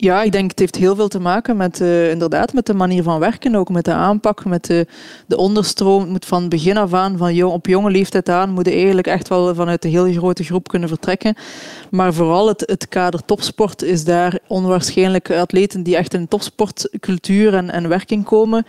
[0.00, 3.02] ja, ik denk het heeft heel veel te maken met, uh, inderdaad, met de manier
[3.02, 4.86] van werken, ook met de aanpak, met de,
[5.26, 6.00] de onderstroom.
[6.00, 9.28] Het moet van begin af aan, van op jonge leeftijd aan, moet je eigenlijk echt
[9.28, 11.34] wel vanuit een heel grote groep kunnen vertrekken.
[11.90, 17.70] Maar vooral het, het kader topsport is daar onwaarschijnlijk atleten die echt in topsportcultuur en,
[17.70, 18.66] en werking komen.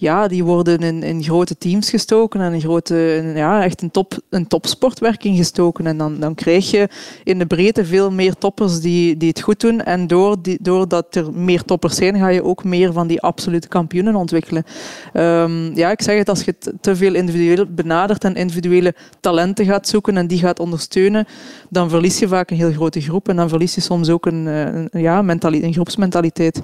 [0.00, 4.18] Ja, die worden in, in grote teams gestoken en in grote, ja, echt een, top,
[4.30, 5.86] een topsportwerking gestoken.
[5.86, 6.88] En dan, dan krijg je
[7.24, 9.82] in de breedte veel meer toppers die, die het goed doen.
[9.82, 13.68] En door, die, doordat er meer toppers zijn, ga je ook meer van die absolute
[13.68, 14.64] kampioenen ontwikkelen.
[15.12, 19.88] Ehm, ja, ik zeg het, als je te veel individueel benadert en individuele talenten gaat
[19.88, 21.26] zoeken en die gaat ondersteunen,
[21.70, 24.46] dan verlies je vaak een heel grote groep en dan verlies je soms ook een,
[24.46, 26.60] eh, een, ja, een groepsmentaliteit.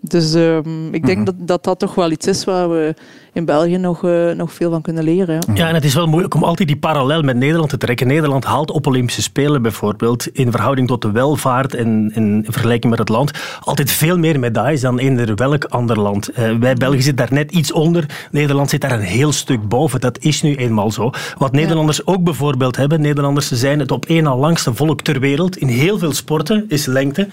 [0.00, 1.24] Dus um, ik denk mhm.
[1.24, 2.92] dat, dat dat toch wel iets is waar we euh,
[3.36, 5.34] in België nog, uh, nog veel van kunnen leren.
[5.34, 5.54] Ja.
[5.54, 8.06] ja, en het is wel moeilijk om altijd die parallel met Nederland te trekken.
[8.06, 12.98] Nederland haalt op Olympische Spelen bijvoorbeeld in verhouding tot de welvaart en in vergelijking met
[12.98, 16.30] het land altijd veel meer medailles dan eender welk ander land.
[16.30, 18.06] Uh, wij België zitten daar net iets onder.
[18.30, 20.00] Nederland zit daar een heel stuk boven.
[20.00, 21.10] Dat is nu eenmaal zo.
[21.38, 23.00] Wat Nederlanders ook bijvoorbeeld hebben.
[23.00, 25.56] Nederlanders zijn het op één na langste volk ter wereld.
[25.56, 27.28] In heel veel sporten is lengte.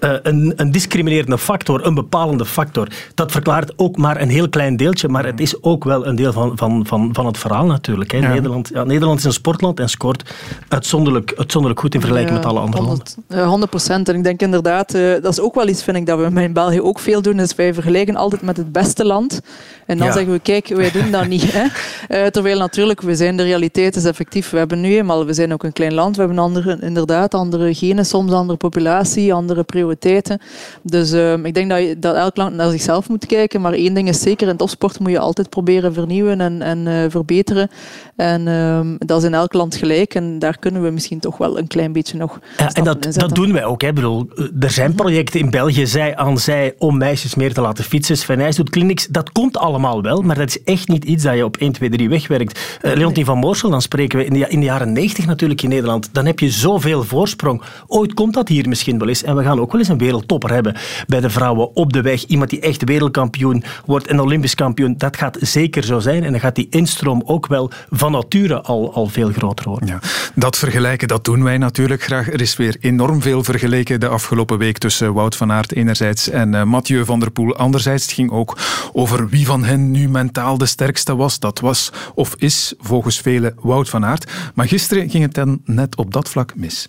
[0.00, 2.88] Uh, een, een, discriminerende factor, een bepalende factor.
[3.14, 6.32] Dat verklaart ook maar een heel klein deeltje, maar het is ook wel een deel
[6.32, 8.12] van, van, van, van het verhaal natuurlijk.
[8.12, 8.18] Hè.
[8.18, 10.34] Nederland, ja, Nederland is een sportland en scoort
[10.68, 13.48] uitzonderlijk, uitzonderlijk goed in vergelijking met alle andere 100, landen.
[13.48, 14.08] 100 procent.
[14.08, 16.52] En ik denk inderdaad, uh, dat is ook wel iets vind ik, dat we in
[16.52, 19.40] België ook veel doen, is wij vergelijken altijd met het beste land.
[19.86, 21.52] En dan zeggen we, kijk, wij doen dat niet.
[21.52, 21.62] Hè.
[21.62, 24.50] Uh, terwijl natuurlijk, we zijn de realiteit is effectief.
[24.50, 27.74] We hebben nu eenmaal, we zijn ook een klein land, we hebben andere, inderdaad andere
[27.74, 30.40] genen, soms andere populatie, andere prioriteiten.
[30.82, 33.60] Dus uh, ik denk dat, je, dat elk land naar zichzelf moet kijken.
[33.60, 37.04] Maar één ding is zeker, in topsport moet je altijd proberen vernieuwen en, en uh,
[37.08, 37.70] verbeteren.
[38.16, 40.14] En uh, dat is in elk land gelijk.
[40.14, 43.34] En daar kunnen we misschien toch wel een klein beetje nog ja, En dat, dat
[43.34, 43.82] doen wij ook.
[43.82, 43.92] Hè.
[43.92, 44.28] Bedoel,
[44.60, 48.16] er zijn projecten in België, zij aan zij, om meisjes meer te laten fietsen.
[48.16, 49.06] Sven doet clinics.
[49.06, 51.90] Dat komt allemaal wel, maar dat is echt niet iets dat je op 1, 2,
[51.90, 52.78] 3 wegwerkt.
[52.82, 55.68] Uh, Leontien van Moorsel, dan spreken we in de, in de jaren 90 natuurlijk in
[55.68, 56.08] Nederland.
[56.12, 57.62] Dan heb je zoveel voorsprong.
[57.86, 59.22] Ooit komt dat hier misschien wel eens.
[59.22, 62.26] En we gaan ook wel eens een wereldtopper hebben bij de vrouwen op de weg.
[62.26, 64.94] Iemand die echt wereldkampioen wordt en olympisch kampioen.
[64.96, 66.24] Dat gaat zeker zo zijn.
[66.24, 69.88] En dan gaat die instroom ook wel van nature al, al veel groter worden.
[69.88, 70.00] Ja,
[70.34, 72.32] dat vergelijken, dat doen wij natuurlijk graag.
[72.32, 76.52] Er is weer enorm veel vergeleken de afgelopen week tussen Wout van Aert enerzijds en
[76.52, 78.02] uh, Mathieu van der Poel anderzijds.
[78.02, 78.56] Het ging ook
[78.92, 81.38] over wie van hen nu mentaal de sterkste was.
[81.38, 84.32] Dat was of is volgens velen Wout van Aert.
[84.54, 86.88] Maar gisteren ging het dan net op dat vlak mis.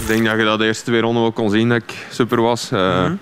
[0.00, 2.40] Ik denk dat je dat de eerste twee ronden wel kon zien dat ik super
[2.40, 2.72] was.
[2.72, 3.18] Uh, mm -hmm.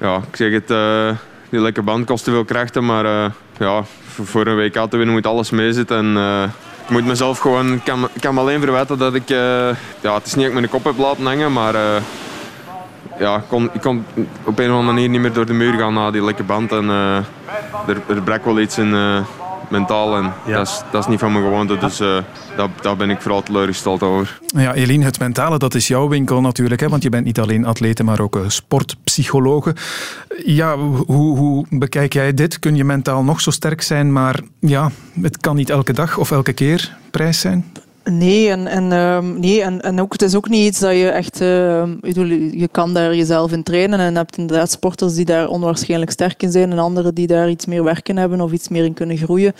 [0.00, 1.10] Ja, ik zeg het, uh,
[1.54, 3.82] die lekke band kostte veel krachten, maar uh, ja,
[4.22, 6.16] voor een WK te winnen moet alles meezitten.
[6.16, 6.50] En,
[6.84, 10.44] ik moet mezelf gewoon, kan, kan me alleen verwijten dat ik, ja, het is niet
[10.44, 11.74] dat mijn kop heb laten hangen, maar
[13.18, 14.04] ja, ik, kon, ik kon
[14.44, 16.72] op een of andere manier niet meer door de muur gaan na die lekke band.
[16.72, 18.94] En er, er brak wel iets in
[19.70, 20.16] mentaal.
[20.16, 22.18] En dat, is, dat is niet van mijn gewoonte, dus uh,
[22.56, 24.40] daar, daar ben ik vooral teleurgesteld over.
[24.46, 26.80] Ja, Eline, het mentale, dat is jouw winkel natuurlijk.
[26.80, 26.88] Hè?
[26.88, 29.74] Want je bent niet alleen atlete, maar ook sportpsychologe.
[30.44, 32.58] Ja, hoe, hoe bekijk jij dit?
[32.58, 36.30] Kun je mentaal nog zo sterk zijn, maar ja, het kan niet elke dag of
[36.30, 37.72] elke keer prijs zijn?
[38.10, 41.08] Nee, en, en, uh, nee en, en ook, het is ook niet iets dat je
[41.08, 41.40] echt...
[41.40, 41.82] Uh,
[42.52, 46.42] je kan daar jezelf in trainen en je hebt inderdaad sporters die daar onwaarschijnlijk sterk
[46.42, 49.16] in zijn en anderen die daar iets meer werken hebben of iets meer in kunnen
[49.16, 49.52] groeien.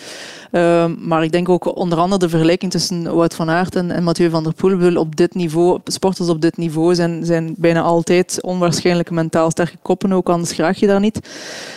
[0.52, 4.30] Uh, maar ik denk ook onder andere de vergelijking tussen Wout van Aert en, Mathieu
[4.30, 4.96] van der Poel.
[4.96, 10.12] Op dit niveau, sporters op dit niveau zijn, zijn bijna altijd onwaarschijnlijk mentaal sterke koppen,
[10.12, 11.28] ook anders graag je daar niet.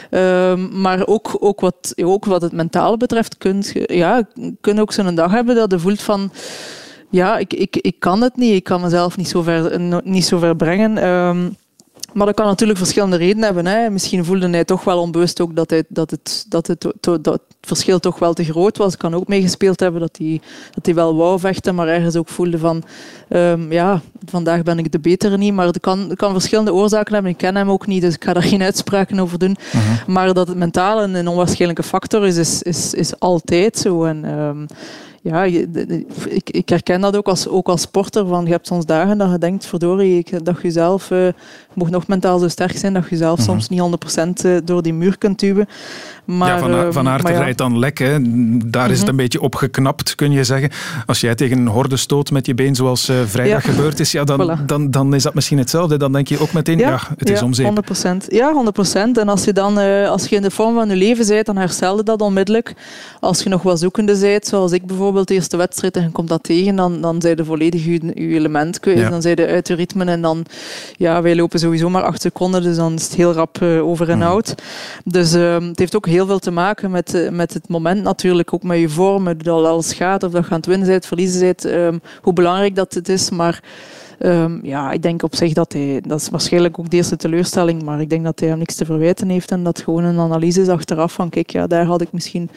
[0.10, 4.27] Ehm, maar ook, ook, wat, ook wat het mentale betreft, kun je ja,
[4.62, 6.32] kun ook zo'n dag hebben dat je voelt van
[7.10, 8.54] ja, ik, ik, ik kan het niet.
[8.54, 11.08] Ik kan mezelf niet zo ver, niet zo ver brengen.
[11.08, 11.56] Um,
[12.13, 13.65] maar dat kan natuurlijk verschillende redenen hebben.
[13.65, 13.89] Hè.
[13.89, 17.41] Misschien voelde hij toch wel onbewust ook dat, hij, dat, het, dat, het, dat het
[17.62, 18.93] verschil toch wel te groot was.
[18.93, 20.41] Ik kan ook meegespeeld hebben dat hij,
[20.72, 22.84] dat hij wel wou vechten, maar ergens ook voelde van
[23.30, 25.54] um, ja, vandaag ben ik de betere niet.
[25.54, 27.32] Maar het kan, kan verschillende oorzaken hebben.
[27.32, 29.56] Ik ken hem ook niet, dus ik ga daar geen uitspraken over doen.
[29.76, 30.08] Uh -huh.
[30.08, 34.04] Maar dat het mentaal een, onwaarschijnlijke factor is, is, is, is altijd zo.
[34.04, 34.67] En, um,
[35.28, 38.28] ja, ik, ik herken dat ook als, ook als sporter.
[38.28, 41.28] Van, je hebt soms dagen dat je denkt, verdorie, ik, dat je zelf uh,
[41.74, 43.60] mocht nog mentaal zo sterk zijn, dat je zelf mm -hmm.
[43.62, 45.68] soms niet 100% eh, door die muur kunt duwen.
[46.26, 47.38] Maar, ja, van, van Aert ja.
[47.40, 47.98] rijdt dan lek.
[47.98, 48.18] Hè.
[48.70, 49.10] Daar is het -hmm.
[49.10, 50.70] een beetje opgeknapt, kun je zeggen.
[51.06, 53.72] Als jij tegen een horde stoot met je been, zoals uh, vrijdag ja.
[53.72, 54.66] gebeurd is, ja, dan, voilà.
[54.66, 55.98] dan, dan is dat misschien hetzelfde.
[55.98, 57.86] Dan denk je ook meteen, ja, het is om zeep.
[58.26, 58.28] 100%.
[58.28, 58.94] Ja, 100%.
[58.94, 61.58] En als je dan uh, als je in de vorm van je leven bent, dan
[61.58, 62.74] herstelde dat onmiddellijk.
[63.20, 66.27] Als je nog wat zoekende bent, zoals ik bijvoorbeeld de eerste wedstrijd en je komt
[66.27, 68.99] dat tegen, dan, dan zijn je volledig je, je element kwijt.
[68.99, 69.10] Ja.
[69.10, 70.45] Dan zijn je uit je ritme en dan,
[70.97, 74.10] ja, wij lopen sowieso maar acht seconden, dus dan is het heel rap uh, over
[74.10, 74.56] en out.
[75.03, 75.12] Mm.
[75.12, 78.53] Dus uh, het heeft ook heel veel te maken met, uh, met het moment natuurlijk,
[78.53, 81.39] ook met je vorm, dat alles gaat, of dat je aan het winnen bent, verliezen
[81.39, 83.63] bent, um, hoe belangrijk dat het is, maar
[84.19, 87.84] Um, ja, ik denk op zich dat hij, dat is waarschijnlijk ook de eerste teleurstelling,
[87.84, 90.62] maar ik denk dat hij hem niks te verwijten heeft en dat gewoon een analyse
[90.62, 92.49] is achteraf van kijk, ja, daar had ik misschien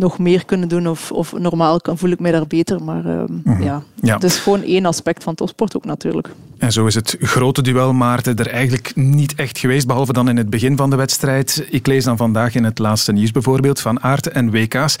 [0.00, 2.84] nog meer kunnen doen of, of normaal kan, voel ik mij daar beter.
[2.84, 3.62] Maar uh, mm -hmm.
[3.62, 6.30] ja, ja, het is gewoon één aspect van topsport ook natuurlijk.
[6.60, 10.36] En zo is het grote duel, Maarten, er eigenlijk niet echt geweest, behalve dan in
[10.36, 11.66] het begin van de wedstrijd.
[11.70, 14.96] Ik lees dan vandaag in het laatste nieuws bijvoorbeeld van Aert en WK's.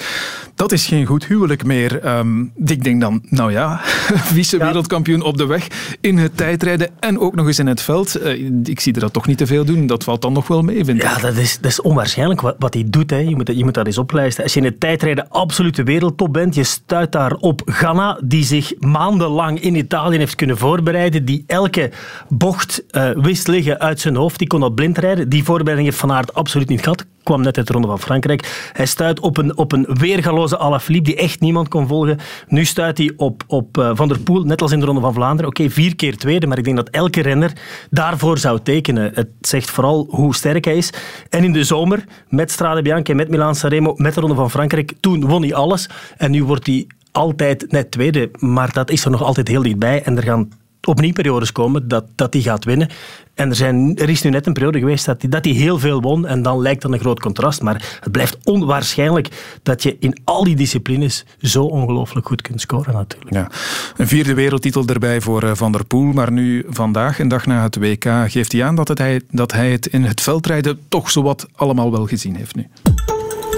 [0.54, 2.06] Dat is geen goed huwelijk meer.
[2.18, 3.80] Um, ik denk dan, nou ja,
[4.34, 5.66] vice-wereldkampioen op de weg,
[6.00, 8.22] in het tijdrijden en ook nog eens in het veld.
[8.22, 9.86] Uh, ik zie er dat toch niet te veel doen.
[9.86, 11.02] Dat valt dan nog wel mee, vind ik.
[11.02, 13.10] Ja, dat is, dat is onwaarschijnlijk wat, wat hij doet.
[13.10, 13.18] Hè.
[13.18, 14.42] Je, moet, je moet dat eens oplijsten.
[14.42, 18.72] Als je in het tijdrijden absolute wereldtop bent, je stuit daar op Ghana, die zich
[18.78, 21.90] maandenlang in Italië heeft kunnen voorbereiden, die elke
[22.28, 24.38] bocht uh, wist liggen uit zijn hoofd.
[24.38, 25.28] Die kon al blind rijden.
[25.28, 27.04] Die voorbereiding heeft Van Aert absoluut niet gehad.
[27.22, 28.70] Kwam net uit de Ronde van Frankrijk.
[28.72, 32.18] Hij stuit op een, op een weergaloze Alaphilippe die echt niemand kon volgen.
[32.48, 35.14] Nu stuit hij op, op uh, Van der Poel, net als in de Ronde van
[35.14, 35.50] Vlaanderen.
[35.50, 37.52] Oké, vier keer tweede, maar ik denk dat elke renner
[37.90, 39.10] daarvoor zou tekenen.
[39.14, 40.92] Het zegt vooral hoe sterk hij is.
[41.28, 44.92] En in de zomer, met Strade Bianca, met Milan Sanremo, met de Ronde van Frankrijk,
[45.00, 45.88] toen won hij alles.
[46.16, 50.02] En nu wordt hij altijd net tweede, maar dat is er nog altijd heel dichtbij.
[50.02, 50.48] En er gaan
[50.84, 52.88] opnieuw periodes komen dat, dat hij gaat winnen.
[53.34, 55.78] En er, zijn, er is nu net een periode geweest dat hij, dat hij heel
[55.78, 57.62] veel won en dan lijkt dat een groot contrast.
[57.62, 62.94] Maar het blijft onwaarschijnlijk dat je in al die disciplines zo ongelooflijk goed kunt scoren
[62.94, 63.34] natuurlijk.
[63.34, 63.50] Ja.
[63.96, 67.62] Een vierde wereldtitel erbij voor eh, Van der Poel, maar nu vandaag, een dag na
[67.62, 71.10] het WK, geeft hij aan dat, het hij, dat hij het in het veldrijden toch
[71.10, 72.66] zowat allemaal wel gezien heeft nu.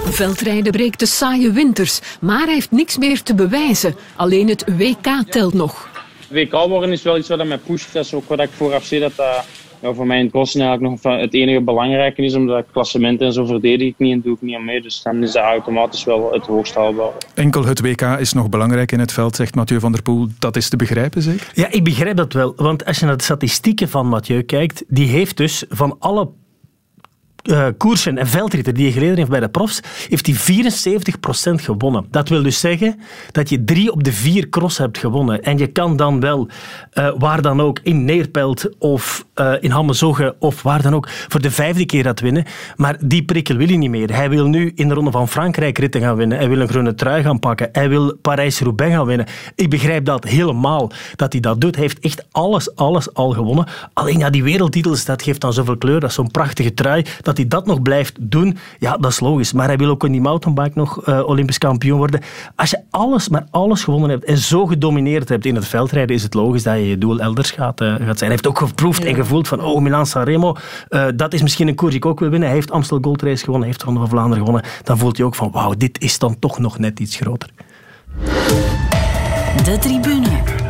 [0.04, 3.94] Veldrijden breekt de saaie winters, maar hij heeft niks meer te bewijzen.
[4.16, 5.91] Alleen het WK telt nog.
[6.32, 7.92] WK worden is wel iets wat mij pusht.
[7.92, 9.44] Dat is ook wat ik vooraf zie dat dat
[9.82, 13.32] ja, voor mij in het crossen eigenlijk nog het enige belangrijke is, omdat klassementen en
[13.32, 14.82] zo verdedig ik niet en doe ik niet aan mee.
[14.82, 17.10] Dus dan is dat automatisch wel het hoogst haalbaar.
[17.34, 20.26] Enkel het WK is nog belangrijk in het veld, zegt Mathieu van der Poel.
[20.38, 21.50] Dat is te begrijpen, zeker?
[21.54, 22.52] Ja, ik begrijp dat wel.
[22.56, 26.28] Want als je naar de statistieken van Mathieu kijkt, die heeft dus van alle
[27.42, 30.64] uh, koersen en veldritten die je geleden heeft bij de profs, heeft hij
[31.52, 32.06] 74% gewonnen.
[32.10, 33.00] Dat wil dus zeggen
[33.32, 35.42] dat je drie op de vier cross hebt gewonnen.
[35.42, 36.48] En je kan dan wel,
[36.94, 41.40] uh, waar dan ook, in Neerpelt of uh, in Hammezogge of waar dan ook, voor
[41.40, 42.44] de vijfde keer dat winnen.
[42.76, 44.14] Maar die prikkel wil hij niet meer.
[44.14, 46.38] Hij wil nu in de Ronde van Frankrijk ritten gaan winnen.
[46.38, 47.68] Hij wil een groene trui gaan pakken.
[47.72, 49.26] Hij wil Parijs-Roubaix gaan winnen.
[49.54, 51.74] Ik begrijp dat helemaal, dat hij dat doet.
[51.74, 53.66] Hij heeft echt alles, alles al gewonnen.
[53.92, 56.00] Alleen ja, die wereldtitels, dat geeft dan zoveel kleur.
[56.00, 57.04] Dat is zo'n prachtige trui.
[57.20, 59.52] Dat dat hij dat nog blijft doen, ja, dat is logisch.
[59.52, 62.20] Maar hij wil ook in die mountainbike nog uh, Olympisch kampioen worden.
[62.56, 66.22] Als je alles, maar alles gewonnen hebt en zo gedomineerd hebt in het veldrijden, is
[66.22, 68.16] het logisch dat je je doel elders gaat, uh, gaat zijn.
[68.18, 70.56] Hij heeft ook geproefd en gevoeld van, oh, Milan Sanremo,
[70.90, 72.48] uh, dat is misschien een koers die ik ook wil winnen.
[72.48, 74.70] Hij heeft Amstel Gold Race gewonnen, heeft Ronde van Vlaanderen gewonnen.
[74.84, 77.48] Dan voelt hij ook van, wauw, dit is dan toch nog net iets groter.
[79.64, 80.61] De tribune.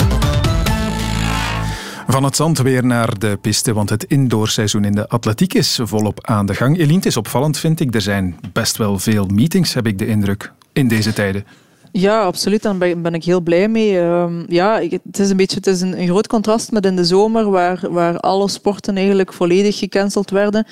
[2.13, 6.27] Van het zand weer naar de piste, want het indoorseizoen in de atletiek is volop
[6.27, 6.79] aan de gang.
[6.79, 7.95] Elien, het is opvallend, vind ik.
[7.95, 11.45] Er zijn best wel veel meetings, heb ik de indruk, in deze tijden.
[11.93, 12.63] Ja, absoluut.
[12.63, 13.93] Daar ben ik heel blij mee.
[13.93, 17.05] Uh, ja, het is een beetje het is een, een, groot contrast met in de
[17.05, 20.67] zomer, waar, waar alle sporten eigenlijk volledig gecanceld werden.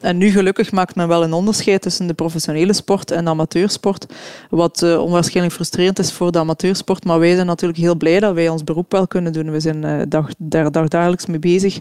[0.00, 4.06] En nu gelukkig maakt men wel een onderscheid tussen de professionele sport en de amateursport.
[4.50, 7.04] Wat uh, onwaarschijnlijk frustrerend is voor de amateursport.
[7.04, 9.50] Maar wij zijn natuurlijk heel blij dat wij ons beroep wel kunnen doen.
[9.50, 11.78] We zijn uh, dag, daar, dag, dagelijks mee bezig.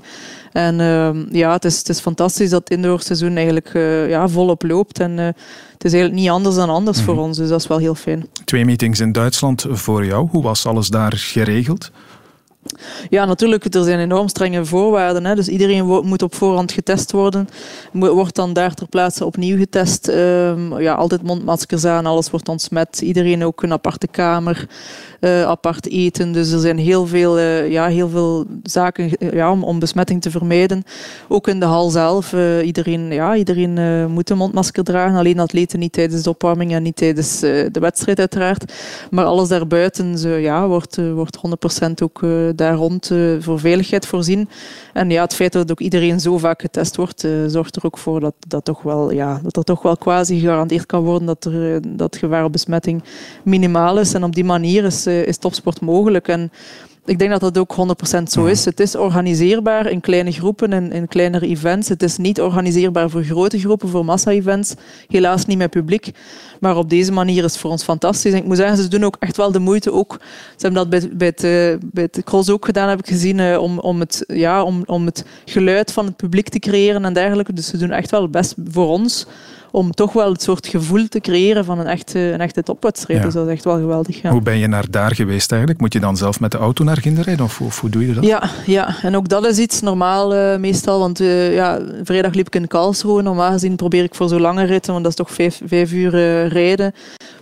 [0.51, 4.63] En uh, ja, het is, het is fantastisch dat het indoorseizoen eigenlijk uh, ja, volop
[4.63, 4.99] loopt.
[4.99, 7.15] En het is eigenlijk niet anders dan anders mm -hmm.
[7.15, 7.37] voor ons.
[7.37, 8.25] Dus dat is wel heel fijn.
[8.45, 10.27] Twee meetings in Duitsland voor jou.
[10.31, 11.91] Hoe was alles daar geregeld?
[13.09, 15.25] Ja, natuurlijk, er zijn enorm strenge voorwaarden.
[15.25, 15.35] Hè.
[15.35, 17.47] Dus iedereen moet op voorhand getest worden.
[17.91, 20.07] Wordt dan daar ter plaatse opnieuw getest.
[20.07, 23.01] Um, ja, altijd mondmaskers aan, alles wordt ontsmet.
[23.01, 24.67] Iedereen ook een aparte kamer,
[25.19, 26.31] uh, apart eten.
[26.31, 30.83] Dus er zijn heel veel, uh, ja, heel veel zaken ja, om, besmetting te vermijden.
[31.27, 32.33] Ook in de hal zelf.
[32.63, 35.17] Iedereen ja, iedereen moet een mondmasker dragen.
[35.17, 38.73] Alleen atleten niet tijdens de opwarming en niet tijdens de wedstrijd uiteraard.
[39.09, 42.21] Maar alles daarbuiten ja, wordt, wordt 100% ook
[42.55, 44.49] daar rond uh, voor veiligheid voorzien.
[44.93, 47.97] En ja, het feit dat ook iedereen zo vaak getest wordt, uh, zorgt er ook
[47.97, 51.45] voor dat, dat, toch wel, ja, dat er toch wel quasi gegarandeerd kan worden dat,
[51.45, 53.03] er, dat gevaar op besmetting
[53.43, 54.13] minimaal is.
[54.13, 56.27] En op die manier is, is topsport mogelijk.
[56.27, 56.51] En
[57.05, 57.75] ik denk dat dat ook
[58.19, 58.65] 100% zo is.
[58.65, 61.89] Het is organiseerbaar in kleine groepen en in kleinere events.
[61.89, 64.73] Het is niet organiseerbaar voor grote groepen, voor massa-events.
[65.07, 66.11] Helaas niet met publiek.
[66.59, 68.31] Maar op deze manier is het voor ons fantastisch.
[68.31, 69.91] En ik moet zeggen, ze doen ook echt wel de moeite.
[69.91, 70.17] Ook,
[70.55, 73.37] ze hebben dat bij, bij, het, uh, bij het cross ook gedaan, heb ik gezien,
[73.37, 77.13] uh, om, om, het, ja, om, om het geluid van het publiek te creëren en
[77.13, 77.53] dergelijke.
[77.53, 79.25] Dus ze doen echt wel het best voor ons
[79.75, 83.19] om toch wel het soort gevoel te creëren van een echte, een echte topwedstrijd.
[83.19, 83.25] Ja.
[83.25, 84.21] Dus dat is echt wel geweldig.
[84.21, 84.31] Ja.
[84.31, 85.81] Hoe ben je naar daar geweest eigenlijk?
[85.81, 88.13] Moet je dan zelf met de auto naar Ginder rijden of, of hoe doe je
[88.13, 88.23] dat?
[88.25, 90.99] Ja, ja, en ook dat is iets normaal eh, meestal.
[90.99, 93.21] Want eh, ja, vrijdag liep ik in Karlsruhe.
[93.21, 96.13] Normaal gezien probeer ik voor zo lange ritten, want dat is toch vijf, vijf uur
[96.13, 96.93] eh, rijden.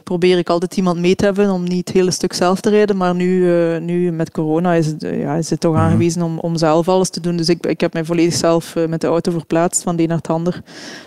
[0.04, 2.98] Probeer ik altijd iemand mee te hebben om niet het hele stuk zelf te rijden.
[2.98, 5.82] Maar nu, nu met corona is het, ja, is het toch Mhm.
[5.82, 7.36] aangewezen om, om zelf alles te doen.
[7.36, 10.18] Dus ik, ik heb mij volledig zelf met de auto verplaatst van de een naar
[10.18, 10.62] het ander.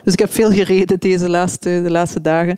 [0.05, 2.57] Dus ik heb veel gereden deze laatste, de laatste dagen.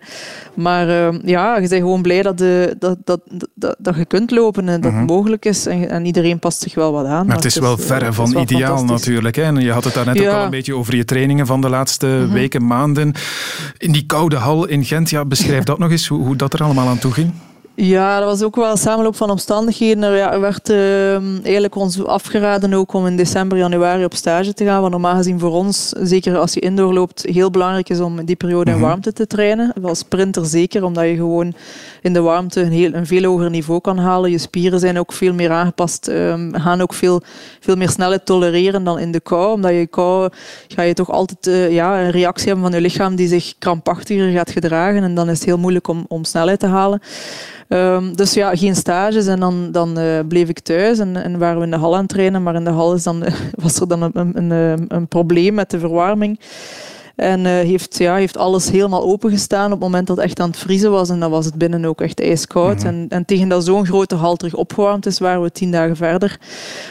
[0.54, 3.20] Maar eh, ja, je bent gewoon blij dat, de, dat, dat,
[3.54, 5.00] dat, dat je kunt lopen en dat Mhm.
[5.00, 5.66] het mogelijk is.
[5.66, 7.26] En, en iedereen past zich wel wat aan.
[7.26, 9.36] Maar het is wel eh, verre van wel ideaal natuurlijk.
[9.36, 9.42] Hè?
[9.42, 11.68] En je had het daar net ook al een beetje over je trainingen van de
[11.68, 12.32] laatste Mhm.
[12.32, 13.14] weken, maanden.
[13.78, 16.62] In die koude hal in Gent, ja, beschrijf dat nog eens, hoe, hoe dat er
[16.62, 17.32] allemaal aan toe ging.
[17.78, 20.02] Ja, dat was ook wel een samenloop van omstandigheden.
[20.02, 24.64] Er er werd ehm, eigenlijk ons afgeraden ook om in december, januari op stage te
[24.64, 24.80] gaan.
[24.82, 28.36] Wat normaal gezien voor ons, zeker als je indoor loopt, heel belangrijk is om die
[28.36, 28.86] periode in Mhm.
[28.86, 29.72] warmte te trainen.
[29.82, 31.54] Als sprinter zeker, omdat je gewoon
[32.02, 34.30] in de warmte een, heel, een veel hoger niveau kan halen.
[34.30, 37.22] Je spieren zijn ook veel meer aangepast, ehm, gaan ook veel,
[37.60, 39.52] veel meer snelheid tolereren dan in de kou.
[39.52, 40.30] Omdat je kou
[40.68, 44.30] ga je toch altijd eh, ja, een reactie hebben van je lichaam die zich krampachtiger
[44.30, 45.02] gaat gedragen.
[45.02, 47.00] En dan is het heel moeilijk om, om snelheid te halen.
[47.68, 51.58] Ehm, dus ja, geen stages en dan, dan eh, bleef ik thuis en, en waren
[51.58, 52.42] we in de hal aan het trainen.
[52.42, 53.24] Maar in de hal is dan,
[53.64, 56.40] was er dan een, een, een, een probleem met de verwarming.
[57.16, 60.50] En eh, heeft, ja, heeft alles helemaal opengestaan op het moment dat het echt aan
[60.50, 61.08] het vriezen was.
[61.08, 62.76] En dan was het binnen ook echt ijskoud.
[62.76, 62.86] Mhm.
[62.86, 66.38] en, en tegen dat zo'n grote hal terug opgewarmd is, waren we tien dagen verder.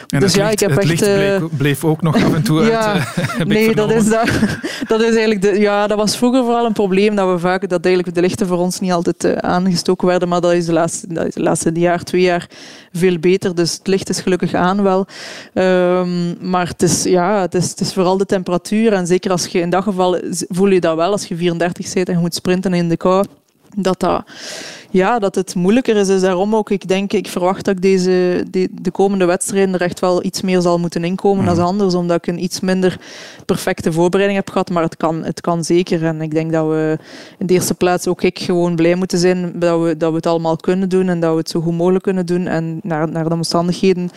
[0.06, 0.88] En dus het ja, licht, ik heb het echt...
[0.88, 2.70] licht eh, bleef, bleef ook nog af en toe uit.
[2.70, 4.28] ja, eh, ik nee, dat is, dat,
[4.88, 7.84] dat is eigenlijk de, ja, dat was vroeger vooral een probleem dat we vaak dat
[7.84, 11.26] eigenlijk de lichten voor ons niet altijd aangestoken werden, maar dat is de laatste, dat
[11.26, 12.48] is de laatste jaar, twee jaar
[12.92, 13.54] veel beter.
[13.54, 15.06] Dus het licht is gelukkig aan wel.
[15.54, 19.46] Ehm, maar het is, ja, het, is, het is vooral de temperatuur en zeker als
[19.46, 20.15] je in dat geval
[20.48, 23.24] voel je dat wel als je 34 bent en je moet sprinten in de kou
[23.76, 24.24] dat, dat,
[24.90, 26.06] ja, dat het moeilijker is.
[26.06, 29.80] Dus daarom ook, ik denk, ik verwacht dat ik deze, de, de komende wedstrijden er
[29.80, 31.54] echt wel iets meer zal moeten inkomen Mhm.
[31.54, 33.00] dan anders, omdat ik een iets minder
[33.46, 34.70] perfecte voorbereiding heb gehad.
[34.70, 36.04] Maar het kan, het kan zeker.
[36.04, 36.98] En ik denk dat we
[37.38, 40.26] in de eerste plaats, ook ik, gewoon blij moeten zijn dat we, dat we het
[40.26, 42.46] allemaal kunnen doen en dat we het zo goed mogelijk kunnen doen.
[42.46, 44.10] En naar, naar de omstandigheden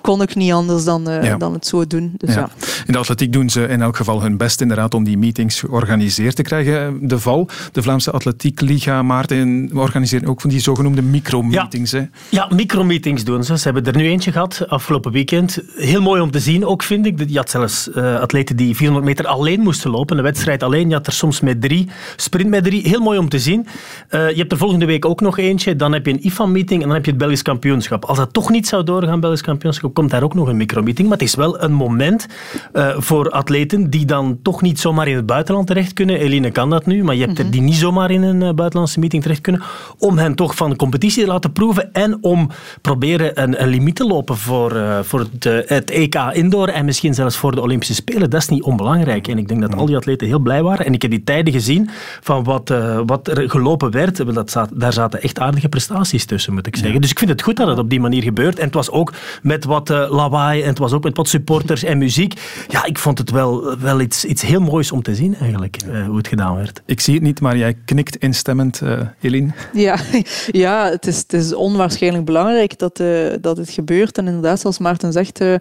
[0.00, 1.36] kon ik niet anders dan, eh, Ja.
[1.36, 2.12] dan het zo doen.
[2.16, 2.40] Dus ja.
[2.40, 2.48] Ja.
[2.86, 6.36] In de atletiek doen ze in elk geval hun best inderdaad om die meetings georganiseerd
[6.36, 7.08] te krijgen.
[7.08, 11.92] De VAL, de Vlaamse Atletiek Liga, Maarten, organiseren ook van die zogenoemde micro-meetings.
[11.92, 12.02] hè.
[12.28, 13.58] Ja, micromeetings doen ze.
[13.58, 15.58] Ze hebben er nu eentje gehad afgelopen weekend.
[15.76, 17.22] Heel mooi om te zien ook, vind ik.
[17.28, 20.16] Je had zelfs eh, atleten die 400 meter alleen moesten lopen.
[20.16, 20.88] Een wedstrijd alleen.
[20.88, 21.88] Je had er soms met drie.
[22.16, 22.88] Sprint met drie.
[22.88, 23.66] Heel mooi om te zien.
[24.08, 25.76] Eh, je hebt er volgende week ook nog eentje.
[25.76, 28.04] Dan heb je een IFAM-meeting en dan heb je het Belgisch kampioenschap.
[28.04, 31.08] Als dat toch niet zou doorgaan, Belgisch kampioenschap, komt daar ook nog een micromeeting.
[31.08, 32.26] Maar het is wel een moment
[32.72, 36.18] eh, voor atleten die dan toch niet zomaar in het buitenland terecht kunnen.
[36.18, 39.00] Eline kan dat nu, maar je hebt er die niet zomaar in een eh, buitenlandse
[39.00, 39.62] meeting terecht kunnen.
[39.98, 42.50] Om hen toch van de competitie te laten proeven en om
[42.82, 47.14] proberen een, een limiet te lopen voor, eh, voor het, het EK Indoor en misschien
[47.14, 48.30] zelfs voor de Olympische Spelen.
[48.30, 49.28] Dat is niet onbelangrijk.
[49.28, 50.86] En ik denk dat al die atleten heel blij waren.
[50.86, 52.74] En ik heb die tijden gezien van wat,
[53.06, 54.34] wat er gelopen werd.
[54.34, 57.00] Dat zat, daar zaten echt aardige prestaties tussen, moet ik zeggen.
[57.00, 58.58] Dus ik vind het goed dat het op die manier gebeurt.
[58.58, 61.82] En het was ook met wat eh, lawaai en het was ook met wat supporters
[61.82, 62.40] en muziek.
[62.68, 66.06] Ja, ik vond het wel, wel iets, iets heel moois om te zien eigenlijk, eh,
[66.06, 66.82] hoe het gedaan werd.
[66.86, 69.50] Ik zie het niet, maar jij knikt instemmend, eh Eline.
[69.72, 69.96] Ja,
[70.64, 73.08] ja het, is, het is onwaarschijnlijk belangrijk dat, eh,
[73.40, 74.18] dat het gebeurt.
[74.18, 75.54] En inderdaad, zoals Maarten zegt, eh,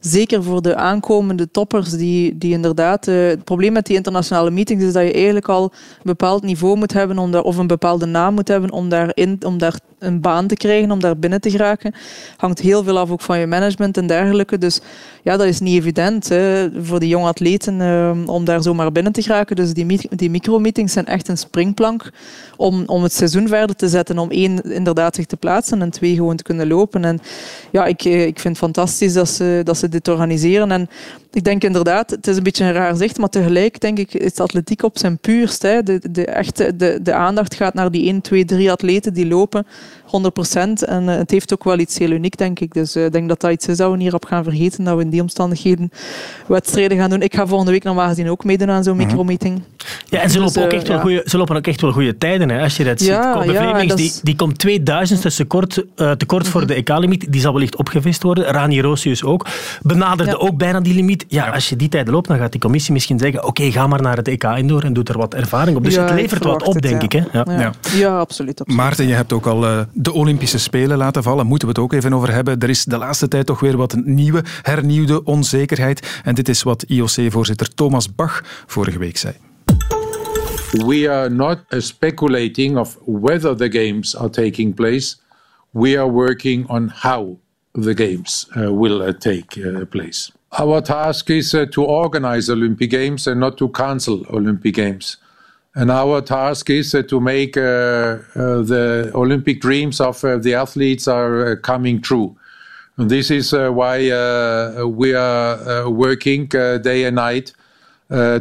[0.00, 3.08] zeker voor de aankomende toppers, die, die inderdaad...
[3.08, 6.76] eh, het probleem met die internationale meetings is dat je eigenlijk al een bepaald niveau
[6.76, 10.20] moet hebben om daar, of een bepaalde naam moet hebben om, daarin, om daar een
[10.20, 11.94] baan te krijgen, om daar binnen te geraken.
[12.36, 14.58] Hangt heel veel af ook van je management en dergelijke.
[14.58, 14.80] Dus
[15.22, 19.12] ja, dat is niet evident hè, voor die jonge atleten eh, om daar zomaar binnen
[19.12, 19.56] te geraken.
[19.56, 22.10] Dus die, die micromeetings zijn echt een springplank
[22.56, 24.18] om, om het seizoen verder te zetten.
[24.18, 27.04] Om één, inderdaad zich te plaatsen en twee, gewoon te kunnen lopen.
[27.04, 27.20] En
[27.70, 30.70] ja, ik, eh, ik vind het fantastisch dat ze, dat ze dit organiseren.
[30.70, 30.88] En
[31.32, 34.34] ik denk inderdaad, het is een beetje een raar zicht, maar tegelijk denk ik is
[34.34, 35.62] de atletiek op zijn puurst.
[35.62, 35.82] Hè.
[35.82, 39.66] De, de, echte, de, de aandacht gaat naar die 1, 2, 3 atleten die lopen.
[40.20, 42.72] 100% En eh, het heeft ook wel iets heel uniek, denk ik.
[42.74, 44.84] Dus eh, ik denk dat dat iets is dat we niet op gaan vergeten.
[44.84, 45.90] Dat we in die omstandigheden
[46.46, 47.22] wedstrijden gaan doen.
[47.22, 49.06] Ik ga volgende week normaal gezien ook meedoen aan zo'n Mhm.
[49.06, 49.62] micromeeting.
[50.08, 51.02] Ja, en ze Dus, lopen, ook eh, echt wel ja.
[51.02, 53.52] goeie, ze lopen ook echt wel goede tijden, hè, als je dat Ja, ziet.
[53.52, 57.32] Ja, Vlemings, die, is- die komt 2000ste tekort, eh, tekort voor de EK-limiet.
[57.32, 58.44] Die zal wellicht opgevist worden.
[58.44, 59.46] Rani Rosius ook.
[59.82, 61.24] Benaderde ook bijna die limiet.
[61.28, 64.02] Ja, als je die tijden loopt, dan gaat die commissie misschien zeggen oké, ga maar
[64.02, 65.84] naar het EK Indoor en doe er wat ervaring op.
[65.84, 67.18] Dus Ja, het levert wat op, het, denk ja.
[67.20, 67.26] ik.
[67.32, 67.38] Hè?
[67.52, 67.60] Ja.
[67.60, 67.72] Ja.
[67.96, 68.60] Ja, absoluut.
[68.60, 68.80] absoluut.
[68.82, 71.46] Maarten, je hebt ook al eh, de Olympische Spelen laten vallen.
[71.46, 72.58] Moeten we het ook even over hebben.
[72.60, 76.20] Er is de laatste tijd toch weer wat nieuwe, hernieuwde onzekerheid.
[76.24, 79.34] En dit is wat IOC-voorzitter Thomas Bach vorige week zei.
[80.86, 85.16] we are not speculating of whether the games are taking place.
[85.70, 87.38] We are working on how
[87.72, 90.32] the games uh, will uh, take uh, place.
[90.48, 95.16] Our task is to organize Olympic Games and not to cancel Olympic Games.
[95.76, 100.54] And our task is uh, to make uh, uh, the Olympic dreams of uh, the
[100.54, 102.36] athletes are coming true.
[102.96, 103.98] And this is why
[104.84, 107.63] we are working day and night uh,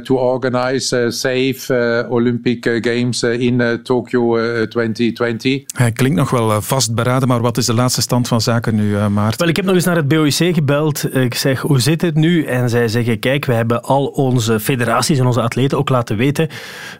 [0.03, 4.37] to organize uh, safe uh, Olympic Games in Tokyo
[4.67, 5.63] 2020.
[5.75, 9.39] Hij klinkt nog wel vastberaden, maar wat is de laatste stand van zaken nu, Maarten?
[9.39, 11.15] Wel, ik heb nog eens naar het BOIC gebeld.
[11.15, 12.45] Ik zeg, hoe zit het nu?
[12.45, 16.47] En zij zeggen, kijk, we hebben al onze federaties en onze atleten ook laten weten,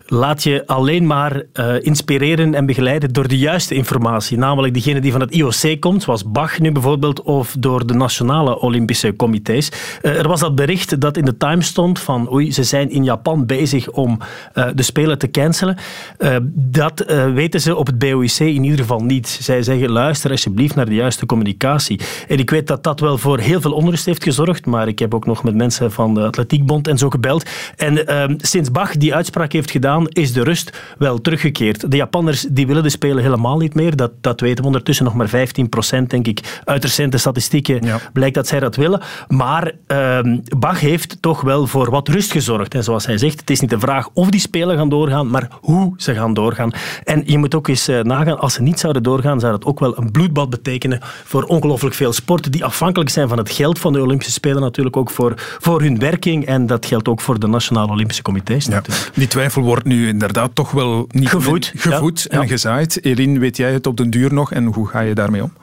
[0.06, 1.44] laat je alleen maar
[1.80, 4.38] inspireren en begeleiden door de juiste informatie.
[4.38, 8.60] Namelijk diegene die van het IOC komt, zoals Bach nu bijvoorbeeld, of door de nationale
[8.60, 9.72] Olympische comité's.
[10.02, 13.46] er was dat bericht dat in de Times stond van, oei, ze zijn in Japan
[13.46, 14.20] bezig om
[14.56, 15.78] uh, de Spelen te cancelen.
[16.20, 19.28] Uh, dat uh, weten ze op het BOIC in ieder geval niet.
[19.28, 22.00] Zij zeggen, luister alsjeblieft naar de juiste communicatie.
[22.28, 25.14] En ik weet dat dat wel voor heel veel onrust heeft gezorgd, maar ik heb
[25.14, 27.50] ook nog met mensen van de Atletiekbond en zo gebeld.
[27.76, 31.92] En ehm, sinds Bach die uitspraak heeft gedaan, is de rust wel teruggekeerd.
[31.92, 33.96] De Japanners die willen de Spelen helemaal niet meer.
[33.96, 36.62] Dat, dat weten we ondertussen nog maar 15 procent, denk ik.
[36.64, 37.82] Uit recente statistieken
[38.14, 39.02] blijkt dat zij dat willen.
[39.28, 42.74] Maar ehm, Bach heeft toch wel voor wat rust gezorgd gezorgd.
[42.74, 45.48] En zoals hij zegt, het is niet de vraag of die spelen gaan doorgaan, maar
[45.62, 46.72] hoe ze gaan doorgaan.
[47.04, 49.80] En je moet ook eens eh, nagaan, als ze niet zouden doorgaan, zou dat ook
[49.80, 53.94] wel een bloedbad betekenen voor ongelooflijk veel sporten die afhankelijk zijn van het geld van
[53.94, 56.46] de Olympische Spelen, natuurlijk ook voor, voor hun werking.
[56.46, 58.66] En dat geldt ook voor de Nationale Olympische Comité's.
[58.66, 58.82] Ja.
[59.14, 63.06] Die twijfel wordt nu inderdaad toch wel niet gevoed, gevoed en gezaaid.
[63.06, 65.54] Eline, weet jij het op den duur nog en hoe ga je daarmee om?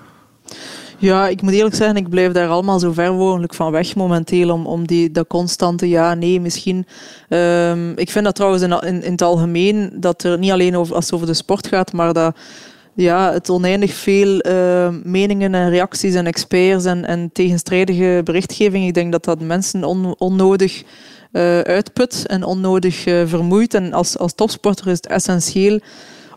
[1.00, 4.50] Ja, ik moet eerlijk zeggen, ik blijf daar allemaal zo ver mogelijk van weg momenteel
[4.50, 6.86] om, om die, dat constante ja, nee, misschien.
[7.28, 10.94] Um, ik vind dat trouwens in, in, in, het algemeen, dat er niet alleen over,
[10.94, 12.36] als het over de sport gaat, maar dat
[12.94, 18.94] ja, het oneindig veel uh, meningen en reacties en experts en, en tegenstrijdige berichtgeving, ik
[18.94, 20.82] denk dat dat mensen on, onnodig
[21.32, 23.74] uh, uitput en onnodig uh, vermoeit.
[23.74, 25.80] En als, als topsporter is het essentieel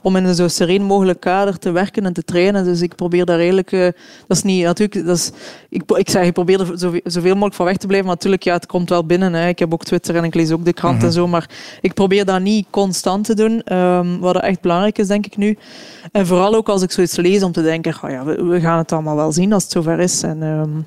[0.03, 2.63] om in een zo sereen mogelijk kader te werken en te trainen.
[2.63, 3.83] Dus ik probeer daar eigenlijk, uh,
[4.27, 5.31] dat is niet, natuurlijk, dat is,
[5.69, 8.43] ik, ik zeg, ik probeer er zoveel, zoveel mogelijk van weg te blijven, maar natuurlijk,
[8.43, 9.33] ja, het komt wel binnen.
[9.33, 9.47] Hè.
[9.47, 11.15] Ik heb ook Twitter en ik lees ook de krant en mhm.
[11.15, 11.49] zo, maar
[11.81, 15.57] ik probeer dat niet constant te doen, um, wat echt belangrijk is, denk ik nu.
[16.11, 18.77] En vooral ook als ik zoiets lees, om te denken, oh ja, we, we gaan
[18.77, 20.23] het allemaal wel zien als het zover is.
[20.23, 20.85] En, um,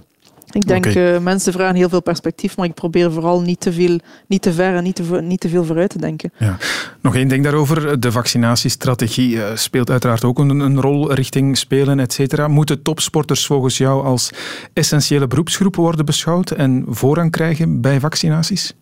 [0.56, 1.14] ik denk, okay.
[1.14, 4.52] uh, mensen vragen heel veel perspectief, maar ik probeer vooral niet te, veel, niet te
[4.52, 6.32] ver en niet te, niet te veel vooruit te denken.
[6.38, 6.56] Ja.
[7.00, 8.00] Nog één ding daarover.
[8.00, 12.48] De vaccinatiestrategie uh, speelt uiteraard ook een, een, rol richting spelen, et cetera.
[12.48, 14.30] Moeten topsporters volgens jou als
[14.72, 18.74] essentiële beroepsgroep worden beschouwd en voorrang krijgen bij vaccinaties?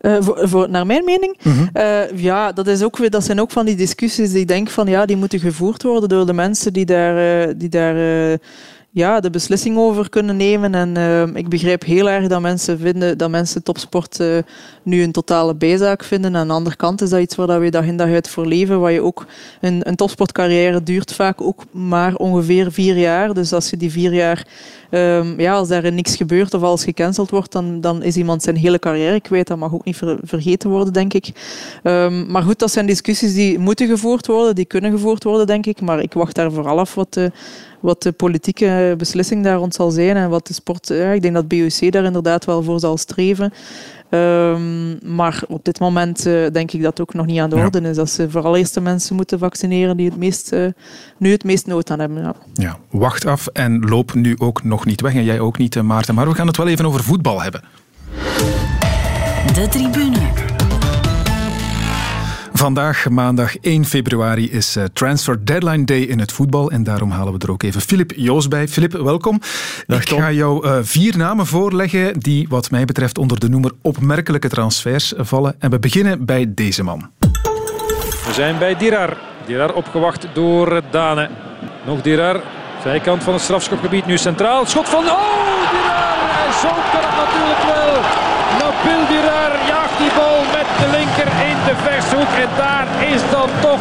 [0.00, 1.70] Uh, voor, voor, naar mijn mening, mm -hmm.
[1.74, 4.86] uh, ja, dat, is ook, dat zijn ook van die discussies die ik denk van
[4.86, 8.38] ja, die moeten gevoerd worden door de mensen die daar, uh, die daar
[8.96, 10.74] ja, de beslissing over kunnen nemen.
[10.74, 14.38] En uh, ik begrijp heel erg dat mensen vinden dat mensen topsport uh,
[14.82, 16.34] nu een totale bijzaak vinden.
[16.34, 18.46] En aan de andere kant is dat iets waar we dag in dag uit voor
[18.46, 18.80] leven.
[18.80, 19.26] Waar je ook
[19.60, 23.34] een, een topsportcarrière duurt vaak ook maar ongeveer vier jaar.
[23.34, 24.46] Dus als je die vier jaar,
[24.96, 28.56] um, ja, als daar niks gebeurt of als gecanceld wordt, dan, dan is iemand zijn
[28.56, 29.46] hele carrière kwijt.
[29.46, 31.32] Dat mag ook niet ver, vergeten worden, denk ik.
[31.82, 35.66] Um, maar goed, dat zijn discussies die moeten gevoerd worden, die kunnen gevoerd worden, denk
[35.66, 35.80] ik.
[35.80, 37.32] Maar ik wacht daar vooral af wat de
[37.80, 40.88] wat de politieke beslissing daar rond zal zijn en wat de sport.
[40.88, 43.52] Ja, ik denk dat BOC daar inderdaad wel voor zal streven.
[44.10, 47.80] Um, maar op dit moment uh, denk ik dat ook nog niet aan de orde
[47.80, 47.96] is.
[47.96, 50.66] Dat ze vooral eerst de mensen moeten vaccineren die het meest, uh,
[51.18, 52.22] nu het meest nood aan hebben.
[52.22, 52.34] Ja.
[52.52, 52.78] ja.
[52.90, 55.14] wacht af en loop nu ook nog niet weg.
[55.14, 56.14] En jij ook niet, eh, Maarten.
[56.14, 57.62] Maar we gaan het wel even over voetbal hebben.
[59.54, 60.55] De tribune.
[62.56, 66.70] Vandaag, maandag 1 februari, is uh, Transfer Deadline Day in het voetbal.
[66.70, 68.68] En daarom halen we er ook even Filip Joos bij.
[68.68, 69.40] Filip, welkom.
[69.86, 73.72] Dag, Ik ga jou uh, vier namen voorleggen die wat mij betreft onder de noemer
[73.82, 75.54] opmerkelijke transfers vallen.
[75.58, 77.10] En we beginnen bij deze man.
[78.26, 79.16] We zijn bij Dirar.
[79.46, 81.30] Dirar opgewacht door Dane.
[81.86, 82.40] Nog Dirar.
[82.82, 84.66] Zijkant van het strafschopgebied nu centraal.
[84.66, 85.04] Schot van...
[85.04, 86.52] Oh, Dirar!
[86.62, 87.94] Zo kan het natuurlijk wel.
[88.58, 92.28] Nabil Dirar jaagt die bal met de linker in de vershoek.
[92.42, 93.80] En daar is dan toch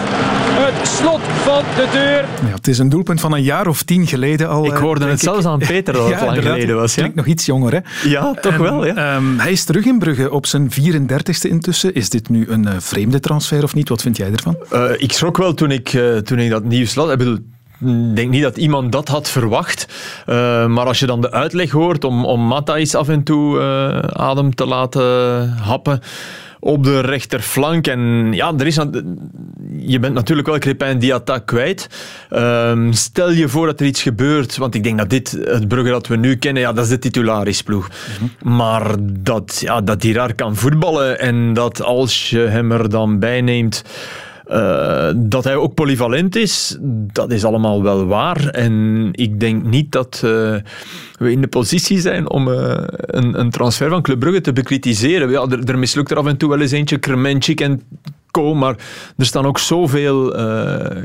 [0.58, 2.26] het slot van de deur.
[2.50, 4.66] Ja, het is een doelpunt van een jaar of tien geleden al.
[4.66, 6.96] Ik hoorde het zelfs aan Peter dat het lang geleden was.
[6.96, 7.00] Ja?
[7.00, 8.10] Klinkt nog iets jonger, hè?
[8.10, 8.86] Ja, toch wel.
[8.86, 9.16] Ja.
[9.16, 11.94] Um, hij is terug in Brugge op zijn 34ste intussen.
[11.94, 13.90] Is dit nu een uh, vreemde transfer of niet?
[13.90, 14.58] Wat vind jij ervan?
[14.74, 17.12] Uh, ik schrok wel toen ik, uh, toen ik dat nieuws las.
[17.12, 17.38] Ik bedoel,
[17.80, 19.88] ik denk niet dat iemand dat had verwacht.
[20.28, 23.98] Uh, maar als je dan de uitleg hoort om, om Matthijs af en toe uh,
[24.00, 26.02] adem te laten happen
[26.66, 27.88] op de rechterflank.
[27.88, 28.76] En ja, er is,
[29.78, 31.89] je bent natuurlijk wel Crepin Diatta kwijt.
[32.30, 35.89] Um, stel je voor dat er iets gebeurt, want ik denk dat dit, het Brugge
[35.89, 37.89] dat we nu kennen, ja, dat is de titularisploeg.
[38.20, 42.89] Mm Maar dat, ja, dat die raar kan voetballen en dat als je hem er
[42.89, 43.84] dan bij neemt
[44.48, 46.78] uh, dat hij ook polyvalent is,
[47.14, 48.48] dat is allemaal wel waar.
[48.48, 50.32] En ik denk niet dat uh,
[51.18, 55.30] we in de positie zijn om uh, een, een, transfer van Club Brugge te bekritiseren.
[55.30, 57.82] Ja, er, er, mislukt er af en toe wel eens eentje, Kremenchik en
[58.56, 58.76] maar
[59.18, 60.34] er staan ook zoveel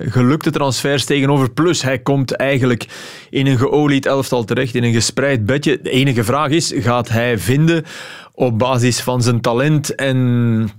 [0.00, 1.50] gelukte transfers tegenover.
[1.50, 2.86] Plus, hij komt eigenlijk
[3.30, 5.78] in een geolied elftal terecht, in een gespreid bedje.
[5.82, 7.84] De enige vraag is, gaat hij vinden
[8.34, 10.70] op basis van zijn talent en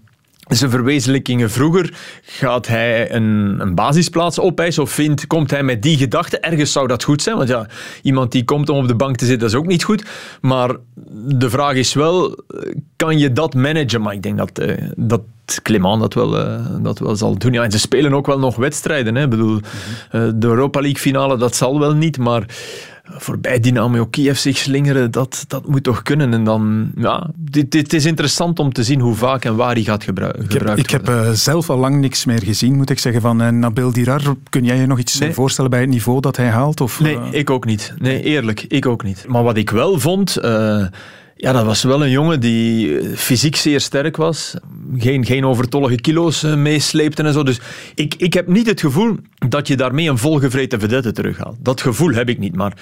[0.57, 5.97] zijn verwezenlijkingen vroeger, gaat hij een, een basisplaats opeisen of vindt, komt hij met die
[5.97, 6.39] gedachte?
[6.39, 7.67] Ergens zou dat goed zijn, want ja,
[8.01, 10.05] iemand die komt om op de bank te zitten, dat is ook niet goed.
[10.41, 10.75] Maar
[11.25, 12.43] de vraag is wel,
[12.95, 14.01] kan je dat managen?
[14.01, 15.21] Maar ik denk dat, uh, dat
[15.99, 17.53] dat wel, uh, dat wel zal doen.
[17.53, 19.15] Ja, en ze spelen ook wel nog wedstrijden.
[19.15, 19.23] Hè.
[19.23, 19.61] Ik bedoel, uh,
[20.35, 22.45] de Europa League finale, dat zal wel niet, maar
[23.17, 26.33] voorbij Dynamo Kiev zich slingeren, dat, dat moet toch kunnen.
[26.33, 29.83] En dan, ja, dit, dit is interessant om te zien hoe vaak en waar hij
[29.83, 30.43] gaat gebruiken.
[30.43, 33.41] Ik heb, ik heb uh, zelf al lang niks meer gezien, moet ik zeggen, van
[33.41, 34.21] uh, Nabil Dirar.
[34.49, 35.33] Kun jij je nog iets nee.
[35.33, 36.81] voorstellen bij het niveau dat hij haalt?
[36.81, 37.27] Of, nee, uh...
[37.31, 37.93] ik ook niet.
[37.97, 39.25] Nee, eerlijk, ik ook niet.
[39.27, 40.37] Maar wat ik wel vond...
[41.41, 44.53] Ja, dat was wel een jongen die eh, fysiek zeer sterk was.
[44.97, 47.43] Geen, geen overtollige kilo's eh, meesleepte en zo.
[47.43, 47.59] Dus
[47.95, 49.17] ik, ik heb niet het gevoel
[49.47, 51.55] dat je daarmee een volgevreten vedette terughaalt.
[51.59, 52.73] Dat gevoel heb ik niet, maar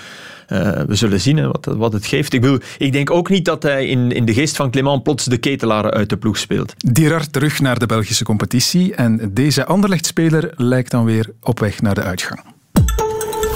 [0.47, 2.33] uh, we zullen zien hè, wat, wat het geeft.
[2.33, 5.25] Ik, bedoel, ik denk ook niet dat hij in, in de geest van Clement plots
[5.25, 6.73] de ketelaren uit de ploeg speelt.
[6.77, 11.95] Dirard terug naar de Belgische competitie en deze Anderlecht-speler lijkt dan weer op weg naar
[11.95, 12.41] de uitgang.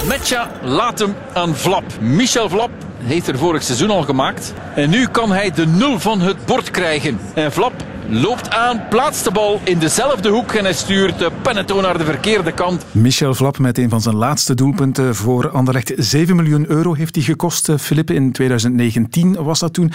[0.08, 1.84] Metja laat hem aan Vlap.
[2.00, 2.70] Michel Vlap
[3.04, 4.54] heeft er vorig seizoen al gemaakt.
[4.74, 7.18] En nu kan hij de nul van het bord krijgen.
[7.34, 11.80] En Vlap loopt aan, plaatst de bal in dezelfde hoek en hij stuurt de Penneto
[11.80, 12.84] naar de verkeerde kant.
[12.92, 15.92] Michel Vlap met een van zijn laatste doelpunten voor Anderlecht.
[15.96, 18.10] 7 miljoen euro heeft hij gekost, Filip.
[18.10, 19.92] In 2019 was dat toen.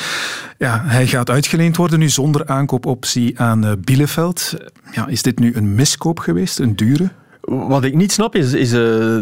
[0.57, 4.53] Ja, hij gaat uitgeleend worden nu zonder aankoopoptie aan eh, Bielefeld.
[4.91, 7.09] Ja, is dit nu een miskoop geweest, een dure?
[7.49, 8.79] Wat ik niet snap is, is uh,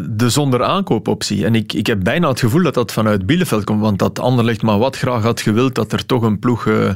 [0.09, 1.45] de zonder aankoopoptie.
[1.45, 4.61] En ik, ik heb bijna het gevoel dat dat vanuit Bielefeld komt, want dat Anderlecht
[4.61, 6.89] maar wat graag had gewild dat er toch een ploeg uh,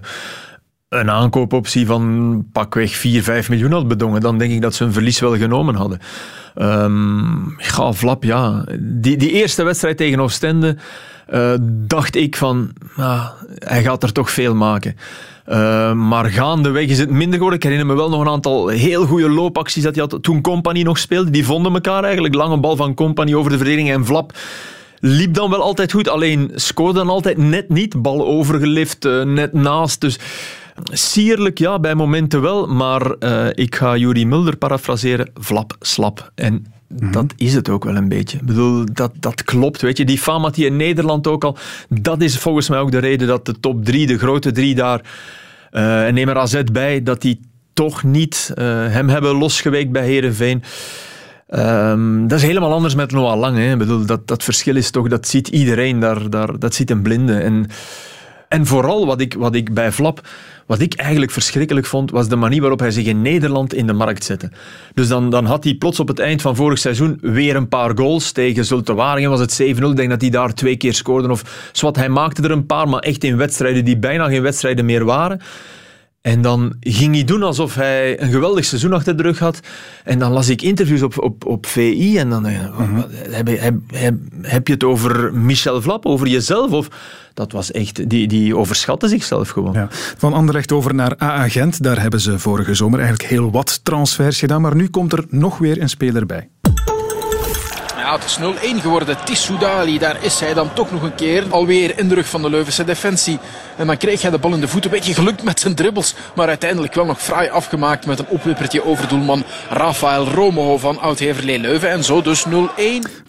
[0.90, 4.22] een aankoopoptie van pakweg 4, 5 miljoen had bedongen.
[4.22, 6.00] Dan denk ik dat ze een verlies wel genomen hadden.
[6.56, 8.66] Um, ja, Vlap, ja.
[8.80, 10.78] Die, die eerste wedstrijd tegen Oostende
[11.34, 14.96] uh, dacht ik van, ah, hij gaat er toch veel maken.
[15.50, 17.58] Uh, maar gaandeweg is het minder geworden.
[17.58, 20.82] Ik herinner me wel nog een aantal heel goede loopacties dat hij had toen Company
[20.82, 21.30] nog speelde.
[21.30, 22.36] Die vonden elkaar eigenlijk.
[22.36, 24.34] Lange bal van Company over de verdediging en Vlap
[25.00, 26.08] liep dan wel altijd goed.
[26.10, 28.02] Alleen scoorde dan altijd net niet.
[28.02, 30.02] Bal overgelift, uh, net naast.
[30.02, 30.20] Dus
[30.84, 32.68] sierlijk, ja, bij momenten wel.
[32.68, 35.32] Maar uh, ik ga Juri Mulder parafraseren.
[35.34, 36.32] Vlap, slap.
[36.36, 36.66] En
[37.00, 37.12] Mhm.
[37.12, 38.38] Dat is het ook wel een beetje.
[38.38, 39.82] Ik bedoel, dat, dat klopt.
[39.82, 41.58] Weet je, die fama die in Nederland ook al.
[41.90, 45.02] Dat is volgens mij ook de reden dat de top drie, de grote drie daar.
[45.72, 47.40] Uh, en neem er AZ bij, dat die
[47.74, 50.64] toch niet uh, hem hebben losgeweekt bij Herenveen.
[51.50, 53.58] Um, dat is helemaal anders met Noah Lang.
[53.58, 53.72] Hè.
[53.72, 57.02] Ik bedoel, dat, dat verschil is toch, dat ziet iedereen, daar, daar, dat ziet een
[57.02, 57.34] blinde.
[57.34, 57.68] En,
[58.52, 60.22] en vooral wat ik, wat ik bij Flap
[60.72, 63.94] wat ik eigenlijk verschrikkelijk vond, was de manier waarop hij zich in Nederland in de
[63.94, 64.52] markt zette.
[64.94, 67.98] Dus dan, dan had hij plots op het eind van vorig seizoen weer een paar
[67.98, 68.32] goals.
[68.32, 69.66] Tegen Zulte Waringen was het 7-0.
[69.66, 71.30] Ik denk dat hij daar twee keer scoorde.
[71.30, 74.86] Of zwart, hij maakte er een paar, maar echt in wedstrijden die bijna geen wedstrijden
[74.86, 75.42] meer waren.
[76.22, 79.60] En dan ging hij doen alsof hij een geweldig seizoen achter de rug had.
[80.04, 82.60] En dan las ik interviews op, op, op VI en dan uh,
[83.30, 86.72] heb, heb, heb, heb, je het over Michel Vlap, over jezelf?
[86.72, 86.88] Of,
[87.34, 89.74] dat was echt, die, die overschatte zichzelf gewoon.
[89.74, 89.88] Ja.
[90.18, 91.84] Van Anderlecht over naar AA Gent.
[91.84, 94.62] Daar hebben ze vorige zomer eigenlijk heel wat transfers gedaan.
[94.62, 96.50] Maar nu komt er nog weer een speler bij.
[98.02, 98.40] Ja, het is
[98.78, 99.18] 0-1 geworden.
[99.26, 101.46] Tissoudali, daar is hij dan toch nog een keer.
[101.50, 103.40] Alweer in de rug van de Leuvense defensie.
[103.78, 104.92] En dan kreeg hij de bal in de voeten.
[104.92, 106.16] Een beetje gelukt met zijn dribbels.
[106.36, 111.60] Maar uiteindelijk wel nog fraai afgemaakt met een opwippertje over doelman Rafael Romo van Oud-Heverlee
[111.60, 111.90] Leuven.
[111.90, 112.50] En zo dus 0-1.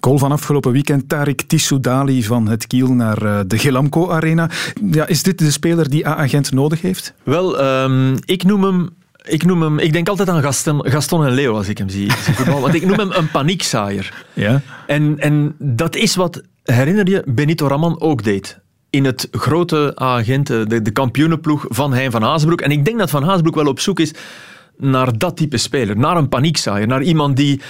[0.01, 1.09] Goal van afgelopen weekend.
[1.09, 4.51] Tarik Tissoudali van het Kiel naar eh, de Gelamco Arena.
[4.91, 7.15] Ja, is dit de speler die A-agent nodig heeft?
[7.23, 8.91] Wel, um, ik noem hem
[9.23, 12.11] ik noem hem, ik denk altijd aan Gaston, Gaston en Leo als ik hem zie.
[12.47, 14.25] want ik noem hem een paniekzaaier.
[14.33, 14.61] Ja.
[14.87, 18.61] En, en dat is wat, herinner je, Benito Raman ook deed.
[18.91, 22.61] In het grote agent, de, de kampioenenploeg van Hein van Hazenbroek.
[22.61, 24.15] En ik denk dat Van Hazenbroek wel op zoek is
[24.77, 25.97] naar dat type speler.
[25.97, 26.87] Naar een paniekzaaier.
[26.87, 27.61] Naar iemand die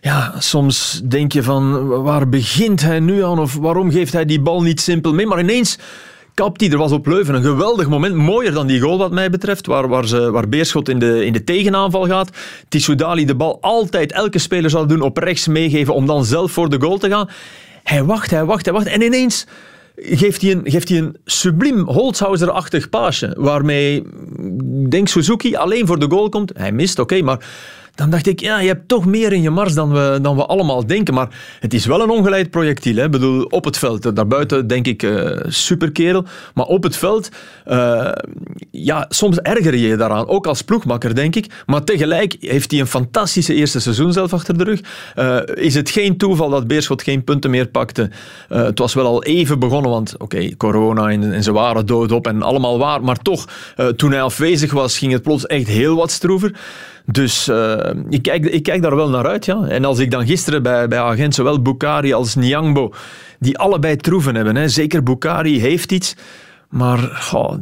[0.00, 4.40] ja, soms denk je van waar begint hij nu aan of waarom geeft hij die
[4.40, 5.26] bal niet simpel mee?
[5.26, 5.78] Maar ineens
[6.38, 6.70] kapt hij.
[6.70, 9.88] Er was op Leuven een geweldig moment, mooier dan die goal wat mij betreft, waar,
[9.88, 12.30] waar, ze, waar Beerschot in de, in de tegenaanval gaat.
[12.68, 16.68] Tissoudali de bal altijd, elke speler zal doen, op rechts meegeven om dan zelf voor
[16.68, 17.28] de goal te gaan.
[17.84, 18.86] Hij wacht, hij wacht, hij wacht.
[18.86, 19.46] En ineens
[19.96, 24.02] geeft hij een, geeft hij een subliem Holzhauser-achtig paasje, waarmee,
[24.88, 26.52] denk Suzuki alleen voor de goal komt.
[26.54, 27.46] Hij mist, oké, maar
[27.98, 30.46] dan dacht ik, ja, je hebt toch meer in je mars dan we, dan we
[30.46, 31.14] allemaal denken.
[31.14, 31.28] Maar
[31.60, 32.96] het is wel een ongeleid projectiel.
[32.96, 33.04] Hè?
[33.04, 34.16] Ik bedoel, op het veld.
[34.16, 36.24] Daarbuiten denk ik, uh, superkerel.
[36.54, 37.28] Maar op het veld,
[37.66, 38.10] uh,
[38.70, 40.26] ja, soms erger je je daaraan.
[40.26, 41.46] Ook als ploegmakker, denk ik.
[41.66, 44.80] Maar tegelijk heeft hij een fantastische eerste seizoen zelf achter de rug.
[45.54, 48.10] Is het geen toeval dat Beerschot geen punten meer pakte?
[48.48, 52.42] het was wel al even begonnen, want oké, corona en, en, ze waren doodop en
[52.42, 53.02] allemaal waar.
[53.02, 53.48] Maar toch,
[53.96, 56.52] toen hij afwezig was, ging het plots echt heel wat stroever.
[57.10, 59.44] Dus uh, ik, kijk, ik kijk daar wel naar uit.
[59.44, 59.66] Ja.
[59.66, 62.92] En als ik dan gisteren bij, bij Agent zowel Bukari als Nyangbo,
[63.38, 64.68] die allebei troeven hebben, hè.
[64.68, 66.16] zeker Bukari heeft iets,
[66.68, 67.54] maar oh,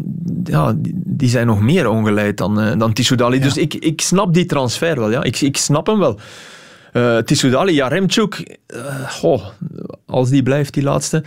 [0.45, 3.37] ja, die zijn nog meer ongeleid dan, uh, dan Tissoudali.
[3.37, 3.43] Ja.
[3.43, 5.11] Dus ik, ik snap die transfer wel.
[5.11, 5.23] Ja.
[5.23, 6.19] Ik, ik snap hem wel.
[6.93, 8.59] Uh, Tissoudali, Jaremchuk,
[9.23, 9.41] uh,
[10.07, 11.25] als die blijft, die laatste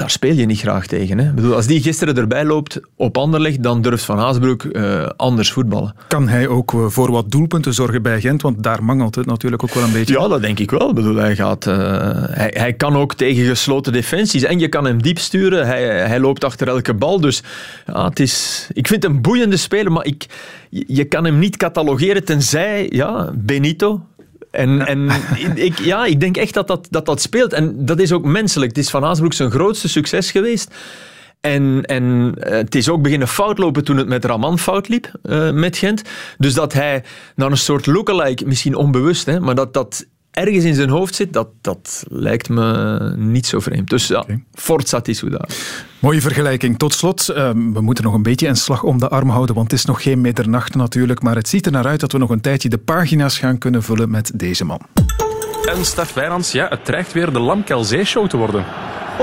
[0.00, 1.18] daar speel je niet graag tegen.
[1.18, 1.28] Hè?
[1.28, 5.52] Ik bedoel, als die gisteren erbij loopt op Anderlecht, dan durft Van Haasbroek uh, anders
[5.52, 5.94] voetballen.
[6.08, 8.42] Kan hij ook eh, voor wat doelpunten zorgen bij Gent?
[8.42, 10.18] Want daar mangelt het natuurlijk ook wel een beetje.
[10.18, 10.88] Ja, dat denk ik wel.
[10.88, 11.74] Ik bedoel, hij, gaat, uh,
[12.14, 14.42] hij, hij kan ook tegen gesloten defensies.
[14.42, 15.66] En je kan hem diep sturen.
[15.66, 17.20] Hij, hij loopt achter elke bal.
[17.20, 17.42] Dus
[17.86, 20.26] ja, het is, ik vind hem een boeiende speler, maar ik,
[20.70, 24.06] je kan hem niet catalogeren tenzij ja, Benito,
[24.50, 24.86] en, ja.
[24.86, 25.10] en
[25.54, 27.52] ik, ja, ik denk echt dat dat, dat dat speelt.
[27.52, 28.70] En dat is ook menselijk.
[28.70, 30.74] Het is Van Aasbroek zijn grootste succes geweest.
[31.40, 35.50] En, en uh, het is ook beginnen foutlopen toen het met Raman fout liep uh,
[35.50, 36.02] met Gent.
[36.38, 40.74] Dus dat hij naar een soort lookalike, misschien onbewust, hè, maar dat dat ergens in
[40.74, 43.90] zijn hoofd zit, dat, dat lijkt me niet zo vreemd.
[43.90, 44.44] Dus ja, okay.
[44.54, 45.02] Forza.
[45.98, 46.78] Mooie vergelijking.
[46.78, 49.70] Tot slot, uh, we moeten nog een beetje een slag om de arm houden, want
[49.70, 52.30] het is nog geen middernacht natuurlijk, maar het ziet er naar uit dat we nog
[52.30, 54.80] een tijdje de pagina's gaan kunnen vullen met deze man.
[55.64, 58.64] En Stef Wijnands, ja, het dreigt weer de Lamkelzee-show te worden.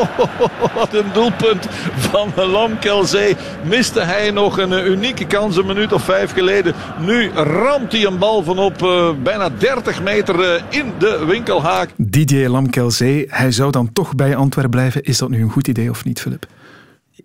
[0.76, 1.68] Wat een doelpunt
[1.98, 3.36] van Lamkelzee.
[3.64, 6.74] Miste hij nog een unieke kans een minuut of vijf geleden.
[7.00, 11.90] Nu ramt hij een bal van op uh, bijna 30 meter uh, in de winkelhaak.
[11.96, 15.04] Didier Lamkelzee, hij zou dan toch bij Antwerpen blijven.
[15.04, 16.46] Is dat nu een goed idee of niet, Filip?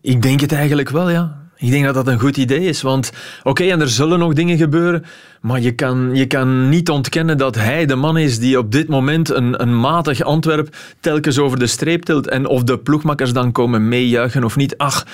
[0.01, 1.42] Ik denk het eigenlijk wel, ja.
[1.63, 4.57] Ik denk dat dat een goed idee is, want oké, en er zullen nog dingen
[4.57, 5.05] gebeuren,
[5.41, 8.89] maar je kan, je kan niet ontkennen dat hij de man is die op dit
[8.89, 12.29] moment een, een matig Antwerp telkens over de streep tilt.
[12.29, 15.07] En of de ploegmakkers dan komen meejuichen of niet, ach,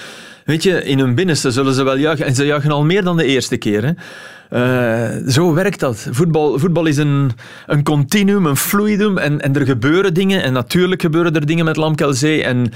[0.45, 2.27] weet je, in hun binnenste zullen ze wel juichen.
[2.27, 3.93] En ze juichen al meer dan de eerste keer, hè.
[4.53, 6.09] Uh, zo werkt dat.
[6.11, 7.31] Voetbal, voetbal is een,
[7.67, 9.19] een continuum, een fluidum.
[9.19, 10.43] En, en er gebeuren dingen.
[10.43, 12.45] En natuurlijk gebeuren er dingen met Lamkelzee.
[12.45, 12.73] En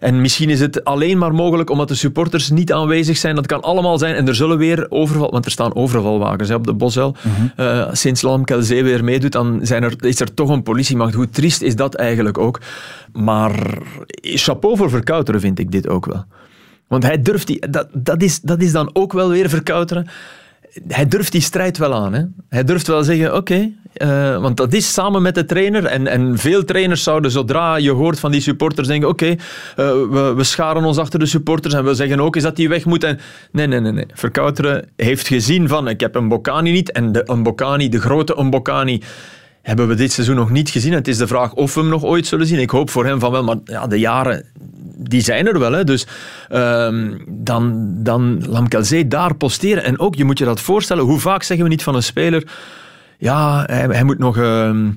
[0.00, 3.34] en misschien is het alleen maar mogelijk omdat de supporters niet aanwezig zijn.
[3.34, 4.14] Dat kan allemaal zijn.
[4.14, 5.30] En er zullen weer overval...
[5.30, 7.16] Want er staan overvalwagens hè, op de Bosuil.
[7.22, 7.52] Mm -hmm.
[7.66, 11.14] uh, sinds Lamkelzee weer meedoet, dan zijn er, is er toch een politiemacht.
[11.14, 12.60] Hoe triest is dat eigenlijk ook?
[13.12, 13.78] Maar
[14.20, 16.24] chapeau voor Verkouteren vind ik dit ook wel.
[16.88, 17.70] Want hij durft die...
[17.70, 20.06] Dat, dat, is, dat is dan ook wel weer Verkouteren
[20.88, 22.12] hij durft die strijd wel aan.
[22.12, 22.22] Hè?
[22.48, 25.84] Hij durft wel zeggen, oké, uh, want dat is samen met de trainer.
[25.84, 29.36] En, en veel trainers zouden, zodra je hoort van die supporters, denken, oké, uh,
[29.76, 32.84] we, we, scharen ons achter de supporters en we zeggen ook eens dat die weg
[32.84, 33.04] moet.
[33.04, 33.18] En,
[33.52, 34.06] nee, nee, nee, nee.
[34.12, 36.92] Verkouteren heeft gezien van, ik heb een Bocani niet.
[36.92, 39.02] En de Mbokani, de grote Mbokani,
[39.62, 40.92] hebben we dit seizoen nog niet gezien.
[40.92, 42.58] Het is de vraag of we hem nog ooit zullen zien.
[42.58, 44.44] Ik hoop voor hem van wel, maar ja, de jaren
[45.08, 45.72] die zijn er wel.
[45.72, 45.84] Hè.
[45.84, 46.06] Dus
[46.52, 49.84] um, dan, dan Lamkelzee daar posteren.
[49.84, 52.48] En ook, je moet je dat voorstellen, hoe vaak zeggen we niet van een speler...
[53.18, 54.36] Ja, hij, moet nog...
[54.36, 54.96] Um,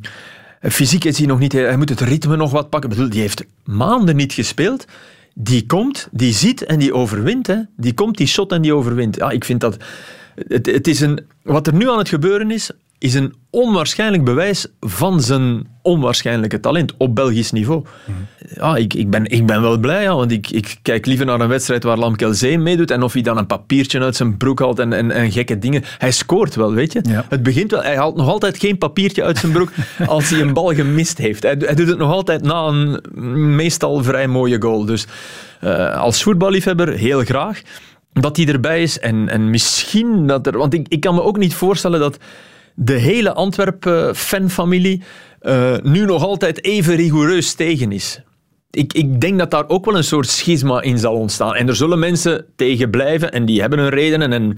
[0.62, 1.52] fysiek is hij nog niet...
[1.52, 2.90] Hij moet het ritme nog wat pakken.
[2.90, 4.86] Ik bedoel, die heeft maanden niet gespeeld.
[5.34, 7.48] Die komt, die ziet en die overwint.
[7.48, 7.58] Hè.
[7.78, 9.16] Die komt, die shot en die overwint.
[9.16, 9.78] Ja, ik vind dat...
[10.48, 14.68] Het, het is een, wat er nu aan het gebeuren is, is een onwaarschijnlijk bewijs
[14.80, 17.86] van zijn onwaarschijnlijke talent op Belgisch niveau.
[18.56, 21.40] Ja, ik, ik, ben, ik ben wel blij, ja, want ik, ik kijk liever naar
[21.40, 24.80] een wedstrijd waar Lamkelzee meedoet en of hij dan een papiertje uit zijn broek haalt
[24.80, 25.84] en, en, en gekke dingen.
[25.98, 27.00] Hij scoort wel, weet je.
[27.10, 27.26] Ja.
[27.30, 29.72] Het begint wel, hij haalt nog altijd geen papiertje uit zijn broek
[30.06, 31.44] als hij een bal gemist heeft.
[31.44, 34.86] Hij, hij doet het nog altijd na een meestal vrij mooie goal.
[34.86, 35.08] Dus
[35.64, 37.62] uh, als voetballiefhebber heel graag
[38.14, 40.58] dat hij erbij is en, en misschien dat er...
[40.58, 42.18] Want ik, ik kan me ook niet voorstellen dat
[42.76, 45.04] de hele Antwerp-fanfamilie
[45.42, 48.22] uh, nu nog altijd even rigoureus tegen is.
[48.72, 51.56] Ik, ik denk dat daar ook wel een soort schisma in zal ontstaan.
[51.56, 54.34] En er zullen mensen tegen blijven en die hebben hun redenen.
[54.34, 54.58] En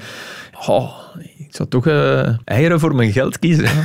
[0.67, 0.91] oh,
[1.37, 3.69] ik zou toch uh, eieren voor mijn geld kiezen.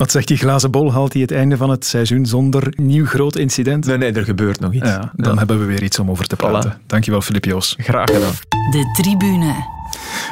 [0.00, 0.92] Wat zegt die glazen bol?
[0.92, 3.86] Haalt hij het einde van het seizoen zonder nieuw groot incident?
[3.86, 4.88] Nee, nee, er gebeurt nog iets.
[4.88, 6.72] Ja, dan hebben we weer iets om over te praten.
[6.72, 6.86] Voilà.
[6.86, 7.74] Dankjewel, Filip Joos.
[7.78, 8.32] Graag gedaan.
[8.70, 9.79] De tribune.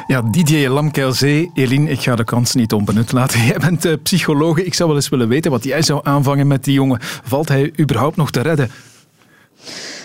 [0.07, 1.51] Ja, Didier Lamkelzee.
[1.53, 3.45] Eline, ik ga de kans niet onbenut laten.
[3.45, 4.57] Jij bent uh, psycholoog.
[4.57, 6.99] Ik zou wel eens willen weten wat jij zou aanvangen met die jongen.
[7.23, 8.71] Valt hij überhaupt nog te redden?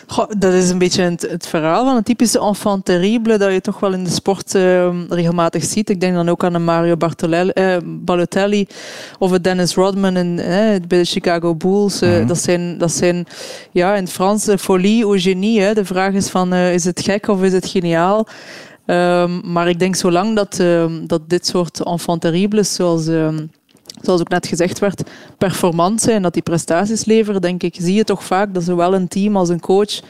[0.06, 3.60] Goh, dat is een beetje het, het, verhaal van een typische enfant terrible dat je
[3.60, 5.90] toch wel in de sport uh, regelmatig ziet.
[5.90, 8.66] Ik denk dan ook aan een Mario uh, Balotelli
[9.18, 12.00] of een Dennis Rodman in, bij de Chicago Bulls.
[12.00, 12.26] -hmm.
[12.26, 13.26] dat, zijn, dat zijn
[13.70, 15.60] ja, in het Frans folie ou genie.
[15.60, 15.74] Hè.
[15.74, 18.26] De vraag is van is het gek of is het geniaal?
[18.86, 23.28] Um, maar ik denk zolang dat, uh, dat dit soort enfant terribles, zoals, uh,
[24.02, 25.02] zoals ook net gezegd werd,
[25.38, 29.08] performant zijn, dat die prestaties leveren, denk ik, zie je toch vaak dat zowel een
[29.08, 30.00] team als een coach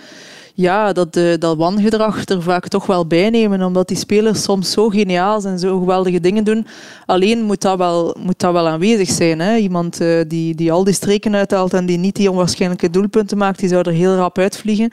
[0.57, 4.71] ja, dat, uh, dat wangedrag er vaak toch wel bij nemen, omdat die spelers soms
[4.71, 6.67] zo geniaal zijn en zo geweldige dingen doen.
[7.07, 9.41] Alleen moet dat wel, moet dat wel aanwezig zijn.
[9.41, 9.57] Hè?
[9.57, 13.59] Iemand uh, die, die al die streken uithaalt en die niet die onwaarschijnlijke doelpunten maakt,
[13.59, 14.93] die zou er heel rap uitvliegen.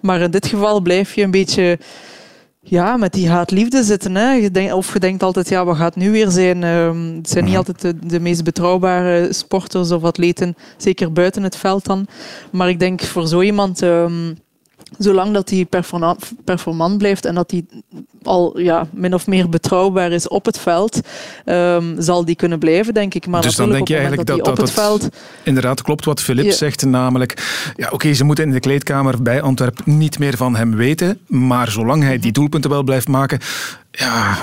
[0.00, 1.78] Maar in dit geval blijf je een beetje
[2.64, 4.14] ja, met die haat-liefde zitten.
[4.14, 4.32] Hè.
[4.32, 6.62] Je denkt, of je denkt altijd, ja, wat gaat nu weer zijn?
[6.62, 11.56] Um, het zijn niet altijd de, de, meest betrouwbare sporters of atleten, zeker buiten het
[11.56, 12.06] veld dan.
[12.50, 14.36] Maar ik denk voor zo iemand, um,
[14.98, 15.66] zolang dat hij
[16.44, 17.64] performant blijft en dat hij
[18.22, 21.00] al ja, min of meer betrouwbaar is op het veld,
[21.44, 23.26] um, zal die kunnen blijven, denk ik.
[23.26, 25.08] Maar dus dan denk je eigenlijk dat, dat, dat, op het veld...
[25.42, 26.52] inderdaad klopt wat Filip ja.
[26.52, 27.42] zegt, namelijk,
[27.76, 31.18] ja, oké, okay, ze moeten in de kleedkamer bij Antwerpen niet meer van hem weten,
[31.26, 33.38] maar zolang hij die doelpunten wel blijft maken,
[33.98, 34.38] ja,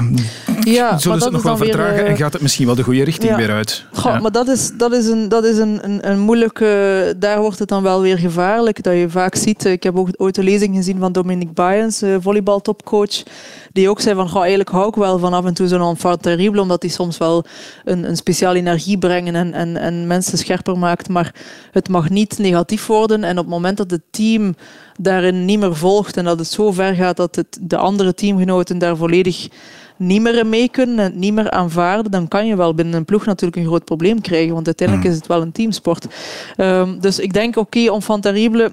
[0.62, 2.84] ja zullen ze het nog wel vertragen weer, uh, en gaat het misschien wel de
[2.84, 3.38] goede richting ja.
[3.38, 3.86] weer uit.
[3.93, 4.20] Goh, ja.
[4.20, 7.16] Maar dat is, dat is, een, dat is een, een, een moeilijke...
[7.18, 8.84] Daar wordt het dan wel weer gevaarlijk.
[8.84, 9.66] Dat je vaak ziet...
[9.66, 13.24] Ik heb ook ooit een lezing gezien van Dominic Bayens, uh, volleybaltopcoach,
[13.72, 16.22] die ook zei van, goh, eigenlijk hou ik wel van af en toe zo'n enfant
[16.22, 17.45] terrible, omdat die soms wel
[17.86, 21.10] een, een speciale energie brengen en, en, en mensen scherper maakt.
[21.10, 21.34] Maar
[21.72, 23.24] het mag niet negatief worden.
[23.24, 24.56] En op het moment dat het team
[25.02, 28.78] daarin niet meer volgt en dat het zo ver gaat dat het, de andere teamgenoten
[28.78, 29.39] daar volledig
[29.98, 33.06] niet meer mee kunnen en het niet meer aanvaarden, dan kan je wel binnen een
[33.06, 34.54] ploeg natuurlijk een groot probleem krijgen.
[34.54, 36.08] Want uiteindelijk is het wel een teamsport.
[36.58, 38.72] Um, dus ik denk, oké, okay, enfant terrible...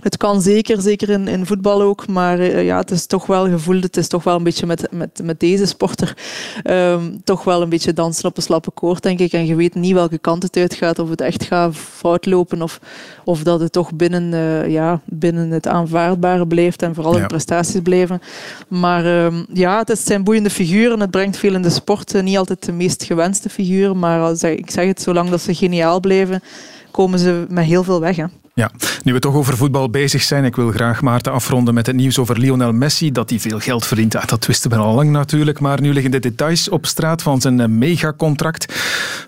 [0.00, 3.48] Het kan zeker, zeker in, in voetbal ook, maar uh, ja, het is toch wel
[3.48, 3.82] gevoeld.
[3.82, 6.16] Het is toch wel een beetje met, met, met deze sporter
[6.64, 9.32] um, toch wel een beetje dansen op een slappe koord, denk ik.
[9.32, 12.80] En je weet niet welke kant het uitgaat, of het echt gaat fout lopen of,
[13.24, 17.20] of dat het toch binnen, uh, ja, binnen het aanvaardbare blijft en vooral ja.
[17.20, 18.20] de prestaties blijven.
[18.68, 21.00] Maar um, ja, het zijn boeiende figuren.
[21.00, 22.14] Het brengt veel in de sport.
[22.14, 25.54] Uh, niet altijd de meest gewenste figuren, maar als, ik zeg het, zolang dat ze
[25.54, 26.42] geniaal blijven,
[26.90, 28.16] komen ze met heel veel weg.
[28.16, 28.24] Hè.
[28.60, 28.70] Ja,
[29.02, 32.18] nu we toch over voetbal bezig zijn, ik wil graag Maarten afronden met het nieuws
[32.18, 34.12] over Lionel Messi, dat hij veel geld verdient.
[34.12, 37.40] Ja, dat wisten we al lang natuurlijk, maar nu liggen de details op straat van
[37.40, 38.74] zijn megacontract.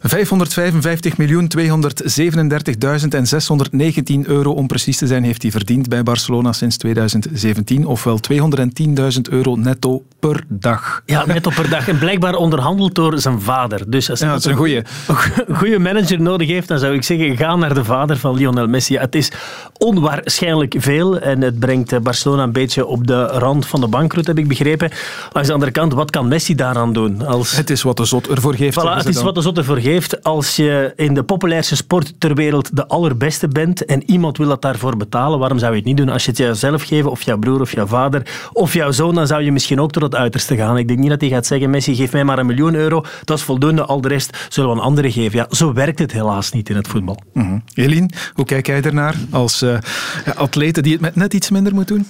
[0.03, 6.53] 555 miljoen 237.000 en 619 euro om precies te zijn heeft hij verdiend bij Barcelona
[6.53, 11.03] sinds 2017, ofwel 210.000 euro netto per dag.
[11.07, 11.89] Ja, netto per dag.
[11.89, 13.91] En blijkbaar onderhandeld door zijn vader.
[13.91, 14.83] Dus als ja, dat is een goeie.
[15.47, 18.67] een goede manager nodig heeft, dan zou ik zeggen, ga naar de vader van Lionel
[18.67, 18.97] Messi.
[18.97, 19.22] Het is
[19.79, 24.39] onwaarschijnlijk veel en het brengt Barcelona een beetje op de rand van de bankroet, heb
[24.39, 24.91] ik begrepen.
[25.33, 27.27] Langs de andere kant, wat kan Messi daaraan doen?
[27.27, 27.57] Als...
[27.57, 28.81] Het is wat de zot ervoor geeft.
[28.81, 29.25] Voilà, het is dan.
[29.25, 30.25] wat de zot ervoor geeft.
[30.25, 34.63] Als je in de populairste sport ter wereld de allerbeste bent en iemand wil dat
[34.63, 36.09] daarvoor betalen, waarom zou je het niet doen?
[36.09, 39.27] Als je het jezelf geeft, of jouw broer, of jouw vader, of jouw zoon, dan
[39.27, 40.79] zou je misschien ook tot het uiterste gaan.
[40.79, 43.39] Ik denk niet dat hij gaat zeggen, Messi, geef mij maar een miljoen euro, dat
[43.39, 45.39] is voldoende, al de rest zullen we aan anderen geven.
[45.39, 47.23] Ja, zo werkt het helaas niet in het voetbal.
[47.33, 47.63] Mm -hmm.
[47.75, 49.79] Eline, hoe kijk jij ernaar als uh,
[50.35, 52.07] atleten die het met net iets minder moet doen?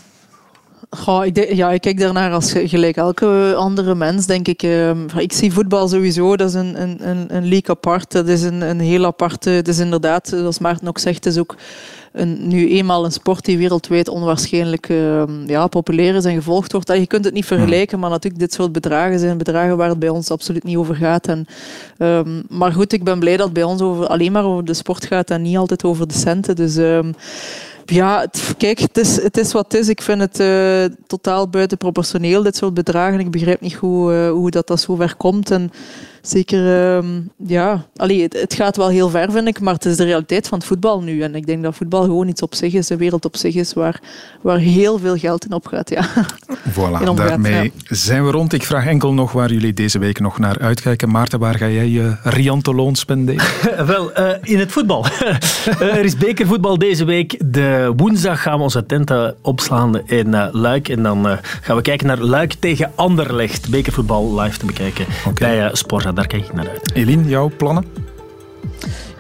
[1.22, 4.62] Ik, ja, ik kijk daarnaar als gelijk elke andere mens, denk ik.
[4.62, 8.12] Uh, ik zie voetbal sowieso, dat is een, een, een, een league apart.
[8.12, 9.51] Dat is een, een heel aparte...
[9.51, 11.57] Het is inderdaad, zoals Maarten ook zegt, is ook
[12.12, 16.88] een, nu eenmaal een sport die wereldwijd onwaarschijnlijk uh, ja, populair is en gevolgd wordt.
[16.93, 20.09] Je kunt het niet vergelijken, maar natuurlijk dit soort bedragen zijn bedragen waar het bij
[20.09, 21.26] ons absoluut niet over gaat.
[21.26, 21.47] En,
[21.99, 24.74] um, maar goed, ik ben blij dat het bij ons over, alleen maar over de
[24.74, 26.57] sport gaat en niet altijd over de centen.
[26.57, 26.78] Dus...
[27.84, 28.26] ja,
[28.56, 29.88] kijk, het is, het is wat het is.
[29.88, 33.20] Ik vind het uh, totaal buitenproportioneel, dit soort bedragen.
[33.20, 35.50] Ik begrijp niet hoe, uh, hoe dat, dat zo ver komt.
[35.50, 35.70] En
[36.22, 37.08] zeker, uh,
[37.46, 40.48] ja, allee, het, het, gaat wel heel ver, vind ik, maar het is de realiteit
[40.48, 41.22] van het voetbal nu.
[41.22, 43.72] En ik denk dat voetbal gewoon iets op zich is, een wereld op zich is,
[43.72, 44.00] waar,
[44.40, 45.90] waar heel veel geld in opgaat.
[45.90, 46.08] Ja.
[46.70, 47.94] Voilà, omgaat, daarmee ja.
[47.94, 48.52] zijn we rond.
[48.52, 51.10] Ik vraag enkel nog waar jullie deze week nog naar uitkijken.
[51.10, 53.44] Maarten, waar ga jij je riante loon spenderen?
[53.86, 55.06] wel, uh, in het voetbal.
[55.80, 57.38] er is bekervoetbal deze week.
[57.44, 60.88] De woensdag gaan we onze tenten opslaan in uh, Luik.
[60.88, 63.70] En dan uh, gaan we kijken naar Luik tegen Anderlecht.
[63.70, 65.32] Bekervoetbal live te bekijken okay.
[65.48, 66.11] bij uh, Sporza.
[66.14, 66.90] Daar kijk ik naar uit.
[66.94, 67.84] Eline, jouw plannen?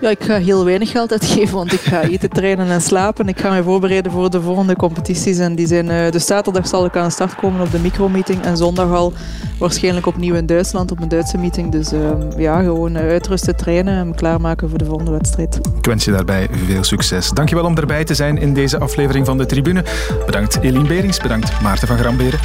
[0.02, 3.28] Ja, ik ga heel weinig geld uitgeven, want ik ga eten, trainen en slapen.
[3.28, 5.38] Ik ga mij voorbereiden voor de volgende competities.
[5.38, 8.42] En die zijn, uh, dus zaterdag zal ik aan de start komen op de micromeeting.
[8.42, 9.12] En zondag al
[9.58, 11.72] waarschijnlijk opnieuw in Duitsland op een Duitse meeting.
[11.72, 12.00] Dus uh,
[12.36, 15.60] ja, gewoon uitrusten, trainen en me klaarmaken voor de volgende wedstrijd.
[15.78, 17.30] Ik wens je daarbij veel succes.
[17.30, 19.84] Dankjewel om erbij te zijn in deze aflevering van de Tribune.
[20.26, 22.38] Bedankt Eline Berings, bedankt Maarten van Gramberen.